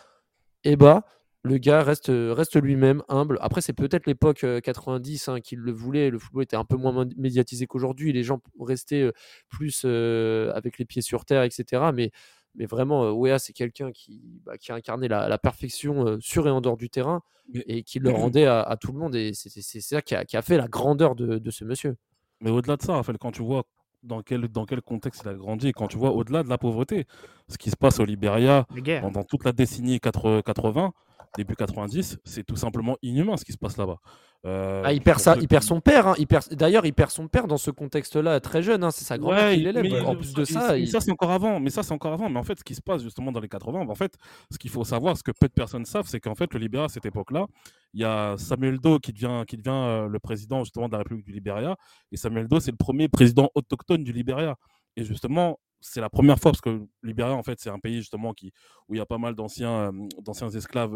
[0.63, 1.05] Et bah,
[1.43, 3.37] le gars reste, reste lui-même, humble.
[3.41, 6.09] Après, c'est peut-être l'époque euh, 90 hein, qu'il le voulait.
[6.09, 8.11] Le football était un peu moins mé- médiatisé qu'aujourd'hui.
[8.13, 9.11] Les gens restaient euh,
[9.49, 11.91] plus euh, avec les pieds sur terre, etc.
[11.93, 12.11] Mais,
[12.55, 16.17] mais vraiment, euh, Wea, c'est quelqu'un qui, bah, qui a incarné la, la perfection euh,
[16.19, 17.21] sur et en dehors du terrain
[17.67, 19.15] et qui le rendait à, à tout le monde.
[19.15, 21.63] Et c'est c'est- c'est ça qui a, qui a fait la grandeur de, de ce
[21.63, 21.95] monsieur.
[22.41, 23.63] Mais au-delà de ça, Raphaël, quand tu vois
[24.07, 26.57] dans quel, dans quel contexte il a grandi, et quand tu vois au-delà de la
[26.57, 27.05] pauvreté,
[27.47, 29.01] ce qui se passe au Libéria guerres.
[29.01, 30.93] pendant toute la décennie 80, 80,
[31.35, 33.99] début 90, c'est tout simplement inhumain ce qui se passe là-bas.
[34.47, 36.07] Euh, Ah, il, perd ceux il perd son père.
[36.07, 36.15] hein.
[36.51, 38.83] D'ailleurs, il perd son père dans ce contexte-là, très jeune.
[38.83, 38.91] hein.
[38.91, 39.83] C'est sa grand-mère Ouais, qui l'élève.
[39.83, 41.59] mais En plus de ça, il- ça c'est encore avant.
[41.59, 42.29] Mais ça c'est encore avant.
[42.29, 44.15] Mais en fait, ce qui se passe justement dans les 80, bah, en fait,
[44.51, 46.85] ce qu'il faut savoir, ce que peu de personnes savent, c'est qu'en fait, le Libéria
[46.85, 47.45] à cette époque-là,
[47.93, 50.99] il y a Samuel Doe qui devient, qui devient euh, le président justement de la
[50.99, 51.75] République du Libéria.
[52.11, 54.55] Et Samuel Doe, c'est le premier président autochtone du Libéria.
[54.95, 58.33] Et justement, c'est la première fois parce que Libéria, en fait, c'est un pays justement
[58.33, 58.51] qui,
[58.87, 59.91] où il y a pas mal d'anciens,
[60.23, 60.95] d'anciens esclaves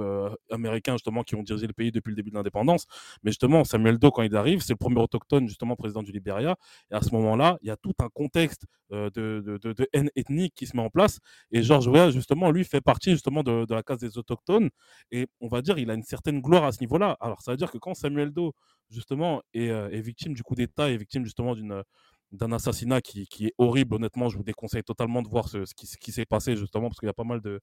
[0.49, 2.85] américains justement qui ont dirigé le pays depuis le début de l'indépendance.
[3.23, 6.55] Mais justement, Samuel Doe, quand il arrive, c'est le premier autochtone justement président du Libéria.
[6.91, 10.53] Et à ce moment-là, il y a tout un contexte de, de, de- haine ethnique
[10.55, 11.19] qui se met en place.
[11.51, 14.69] Et Georges Weah, justement, lui, fait partie justement de, de la case des autochtones.
[15.11, 17.17] Et on va dire, il a une certaine gloire à ce niveau-là.
[17.21, 18.51] Alors, ça veut dire que quand Samuel Doe,
[18.89, 21.83] justement, est, est victime du coup d'État, est victime justement d'une
[22.31, 25.73] d'un assassinat qui, qui est horrible, honnêtement, je vous déconseille totalement de voir ce, ce
[25.75, 27.59] qui, qui s'est passé, justement, parce qu'il y a pas mal de,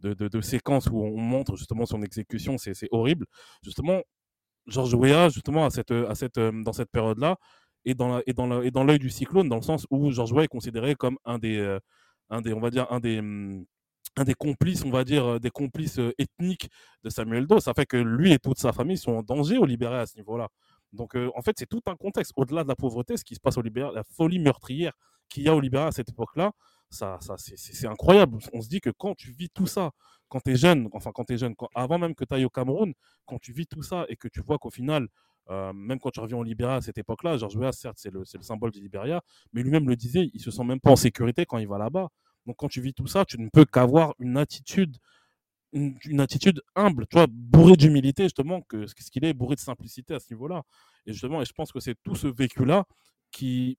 [0.00, 3.26] de, de- séquences où on montre justement son exécution, c'est horrible.
[3.62, 4.00] Justement,
[4.66, 7.36] Georges Weah, justement, à cette, à cette, euh, dans cette période-là,
[7.84, 10.44] est dans la- dans la- dans l'œil du cyclone, dans le sens où Georges Weah
[10.44, 11.78] est considéré comme un des, euh,
[12.30, 13.64] un des, on va dire, un des, hum,
[14.16, 16.68] un des complices, on va dire, euh, des complices ethniques
[17.04, 17.60] de Samuel Doe.
[17.60, 20.16] Ça fait que lui et toute sa famille sont en danger au Libéria à ce
[20.16, 20.48] niveau-là.
[20.92, 22.32] Donc, euh, en fait, c'est tout un contexte.
[22.36, 24.92] Au-delà de la pauvreté, ce qui se passe au Libéria, la folie meurtrière
[25.28, 26.52] qu'il y a au Libéria à cette époque-là,
[26.90, 28.38] ça, ça, c'est- incroyable.
[28.52, 29.92] On se dit que quand tu vis tout ça,
[30.28, 32.50] quand tu es jeune, enfin, quand tu es jeune, avant même que tu ailles au
[32.50, 32.92] Cameroun,
[33.26, 35.08] quand tu vis tout ça et que tu vois qu'au final,
[35.50, 38.20] euh, même quand tu reviens au Libéria à cette époque-là, Georges Weah, certes, c'est le,
[38.20, 39.22] le symbole du Libéria,
[39.52, 42.08] mais lui-même le disait, il se sent même pas en sécurité quand il va là-bas.
[42.46, 44.96] Donc, quand tu vis tout ça, tu ne peux qu'avoir une attitude
[45.72, 50.20] une, attitude humble, tu bourré d'humilité, justement, que ce qu'il est, bourré de simplicité à
[50.20, 50.62] ce niveau-là.
[51.06, 52.84] Et justement, et je pense que c'est tout ce vécu-là
[53.30, 53.78] qui,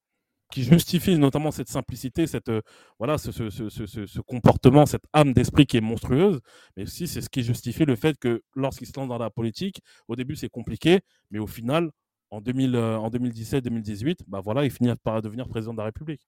[0.55, 2.61] justifie notamment cette simplicité, cette, euh,
[2.99, 6.41] voilà, ce, ce, ce, ce, comportement, cette âme d'esprit qui est monstrueuse,
[6.77, 9.81] mais aussi c'est ce qui justifie le fait que lorsqu'il se lance dans la politique,
[10.07, 10.99] au début c'est compliqué,
[11.31, 11.89] mais au final,
[12.29, 16.21] en, 2000, euh, en 2017-2018, bah voilà, il finit par devenir président de la République.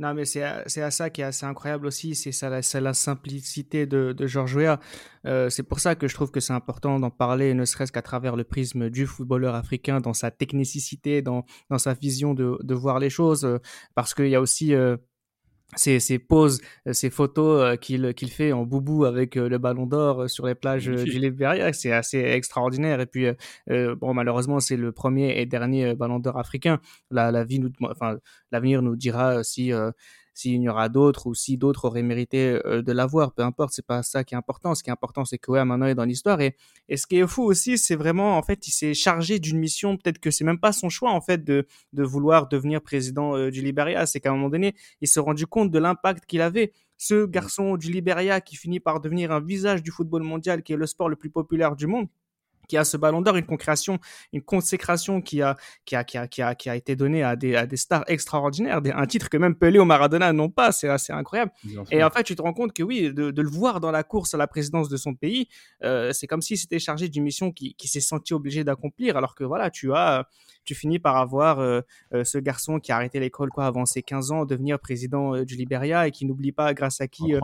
[0.00, 2.80] Non, mais c'est à, à ça qui est assez incroyable aussi, c'est ça, la- c'est
[2.80, 4.80] la simplicité de, de Georges Weah.
[5.26, 8.00] Euh, c'est pour ça que je trouve que c'est important d'en parler, ne serait-ce qu'à
[8.00, 12.74] travers le prisme du footballeur africain, dans sa technicité, dans, dans sa vision de, de
[12.74, 13.58] voir les choses, euh,
[13.94, 14.96] parce qu'il y a aussi euh,
[15.76, 19.58] ces, ces poses, euh, ces photos euh, qu'il qu'il fait en boubou avec euh, le
[19.58, 21.12] ballon d'or euh, sur les plages euh, Magnifique.
[21.12, 23.00] du Libéria, c'est assez extraordinaire.
[23.00, 23.34] Et puis, euh,
[23.70, 26.80] euh, bon, malheureusement, c'est le premier et dernier euh, ballon d'or africain.
[27.10, 28.18] La, la vie nous, enfin,
[28.52, 29.90] l'avenir nous dira euh, si euh,
[30.34, 33.32] s'il y en aura d'autres ou si d'autres auraient mérité euh, de l'avoir.
[33.32, 34.74] Peu importe, c'est pas ça qui est important.
[34.74, 36.40] Ce qui est important, c'est que ouais, maintenant il est dans l'histoire.
[36.40, 36.56] Et,
[36.88, 39.96] et ce qui est fou aussi, c'est vraiment en fait, il s'est chargé d'une mission.
[39.96, 43.50] Peut-être que c'est même pas son choix en fait de de vouloir devenir président euh,
[43.50, 44.06] du Libéria.
[44.06, 46.72] C'est qu'à un moment donné, il s'est rendu compte de l'impact qu'il avait.
[46.96, 50.76] Ce garçon du Libéria qui finit par devenir un visage du football mondial, qui est
[50.76, 52.08] le sport le plus populaire du monde
[52.70, 53.98] qui a ce ballon d'or, une concréation,
[54.32, 57.34] une consécration qui a, qui a, qui a, qui a, qui a été donnée à
[57.34, 60.70] des, à des stars extraordinaires, des, un titre que même Pelé ou Maradona n'ont pas,
[60.70, 61.50] c'est assez incroyable.
[61.64, 61.98] Bien sûr.
[61.98, 64.04] Et en fait, tu te rends compte que oui, de, de le voir dans la
[64.04, 65.48] course à la présidence de son pays,
[65.82, 69.34] euh, c'est comme s'il s'était chargé d'une mission qui, qui s'est senti obligé d'accomplir, alors
[69.34, 70.28] que voilà, tu as,
[70.70, 71.80] tu finis par avoir euh,
[72.14, 75.44] euh, ce garçon qui a arrêté l'école quoi avant ses 15 ans, devenir président euh,
[75.44, 77.34] du Libéria et qui n'oublie pas grâce à qui,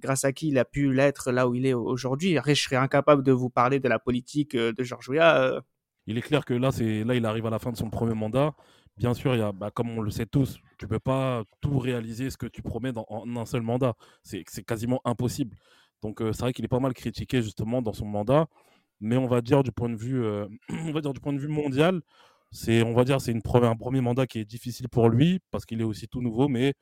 [0.00, 2.38] grâce à qui il a pu l'être là où il est aujourd'hui.
[2.46, 5.62] Je serais incapable de vous parler de la politique de Georges Weah.
[6.06, 8.14] Il est clair que là, c'est là, il arrive à la fin de son premier
[8.14, 8.52] mandat.
[8.98, 11.78] Bien sûr, il y a, bah, comme on le sait tous, tu peux pas tout
[11.78, 13.94] réaliser ce que tu promets dans, en un seul mandat.
[14.22, 15.56] C'est c'est quasiment impossible.
[16.02, 18.46] Donc, euh, c'est vrai qu'il est pas mal critiqué justement dans son mandat.
[19.00, 20.46] Mais on va dire du point de vue, euh,
[20.86, 22.02] on va dire du point de vue mondial,
[22.50, 25.40] c'est, on va dire, c'est une première, un premier mandat qui est difficile pour lui
[25.50, 26.48] parce qu'il est aussi tout nouveau.
[26.48, 26.74] Mais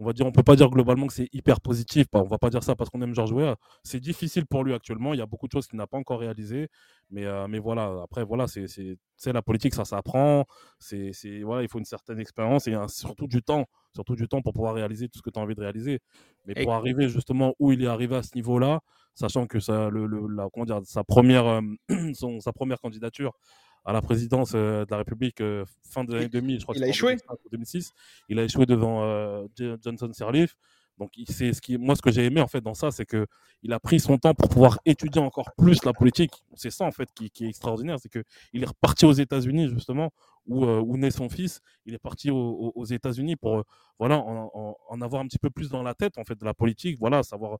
[0.00, 2.06] on va dire, on peut pas dire globalement que c'est hyper positif.
[2.14, 3.56] On va pas dire ça parce qu'on aime Georges Weah.
[3.84, 5.12] C'est difficile pour lui actuellement.
[5.12, 6.68] Il y a beaucoup de choses qu'il n'a pas encore réalisées.
[7.10, 8.96] Mais, euh, mais voilà, après, voilà, c'est
[9.26, 10.46] la politique, ça s'apprend.
[10.78, 14.54] C'est voilà, il faut une certaine expérience et surtout du temps, surtout du temps pour
[14.54, 16.00] pouvoir réaliser tout ce que tu as envie de réaliser.
[16.46, 18.80] Mais pour arriver justement où il est arrivé à ce niveau-là,
[19.14, 21.60] sachant que ça, le, la, comment dire, sa première, euh,
[22.14, 23.34] son, sa première candidature
[23.90, 26.84] à la présidence euh, de la République euh, fin de l'année 2000, je crois il
[26.84, 27.16] a échoué.
[27.50, 27.92] 2006.
[28.28, 29.48] Il a échoué devant euh,
[29.82, 30.54] Johnson Sirleaf.
[30.96, 33.26] Donc, c'est ce qui, moi, ce que j'ai aimé en fait dans ça, c'est que
[33.62, 36.44] il a pris son temps pour pouvoir étudier encore plus la politique.
[36.54, 38.22] C'est ça en fait qui, est extraordinaire, c'est que
[38.52, 40.10] il est reparti aux États-Unis justement
[40.46, 41.60] où, où naît son fils.
[41.84, 43.64] Il est parti aux, États-Unis pour
[43.98, 46.54] voilà en, en, avoir un petit peu plus dans la tête en fait de la
[46.54, 46.98] politique.
[47.00, 47.58] Voilà, savoir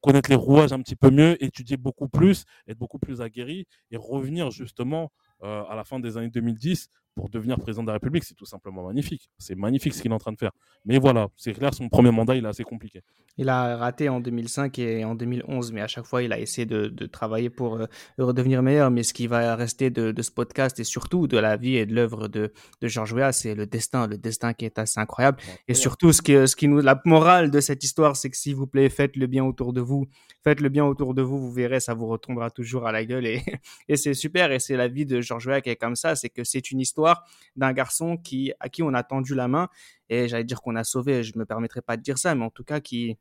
[0.00, 3.96] connaître les rouages un petit peu mieux, étudier beaucoup plus, être beaucoup plus aguerri et
[3.96, 5.10] revenir justement
[5.42, 8.24] euh, à la fin des années 2010 pour devenir président de la République.
[8.24, 9.30] C'est tout simplement magnifique.
[9.38, 10.52] C'est magnifique ce qu'il est en train de faire.
[10.84, 13.02] Mais voilà, c'est clair, son premier mandat, il est assez compliqué.
[13.36, 16.66] Il a raté en 2005 et en 2011, mais à chaque fois, il a essayé
[16.66, 17.86] de, travailler pour euh,
[18.18, 18.90] redevenir meilleur.
[18.90, 21.94] Mais ce qui va rester de, ce podcast et surtout de la vie et de
[21.94, 25.38] l'œuvre de, de Georges Weah, c'est le destin, le destin qui est assez incroyable.
[25.68, 28.56] Et surtout, ce qui, ce qui nous, la morale de cette histoire, c'est que s'il
[28.56, 30.06] vous plaît, faites le bien autour de vous.
[30.42, 33.26] Faites le bien autour de vous, vous verrez, ça vous retombera toujours à la gueule.
[33.26, 33.42] Et,
[33.88, 34.52] et c'est super.
[34.52, 36.16] Et c'est la vie de Georges Weah qui est comme ça.
[36.16, 37.24] C'est que c'est une histoire
[37.56, 39.68] d'un garçon qui, à qui on a tendu la main.
[40.08, 42.50] Et j'allais dire qu'on a sauvé, je me permettrai pas de dire ça, mais en
[42.50, 43.16] tout cas qui,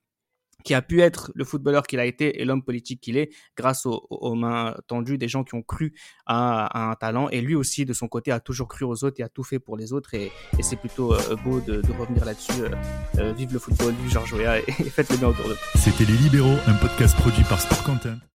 [0.63, 3.85] qui a pu être le footballeur qu'il a été et l'homme politique qu'il est grâce
[3.85, 5.93] aux, mains tendues des gens qui ont cru
[6.25, 7.29] à, un talent.
[7.29, 9.59] Et lui aussi, de son côté, a toujours cru aux autres et a tout fait
[9.59, 10.13] pour les autres.
[10.13, 10.31] Et,
[10.61, 12.51] c'est plutôt euh, beau de, revenir là-dessus.
[12.61, 12.69] Euh,
[13.17, 15.55] euh, vive le football, vive Georges Weah et, faites le bien autour de.
[15.75, 18.19] C'était Les Libéraux, un podcast produit par Sport Content.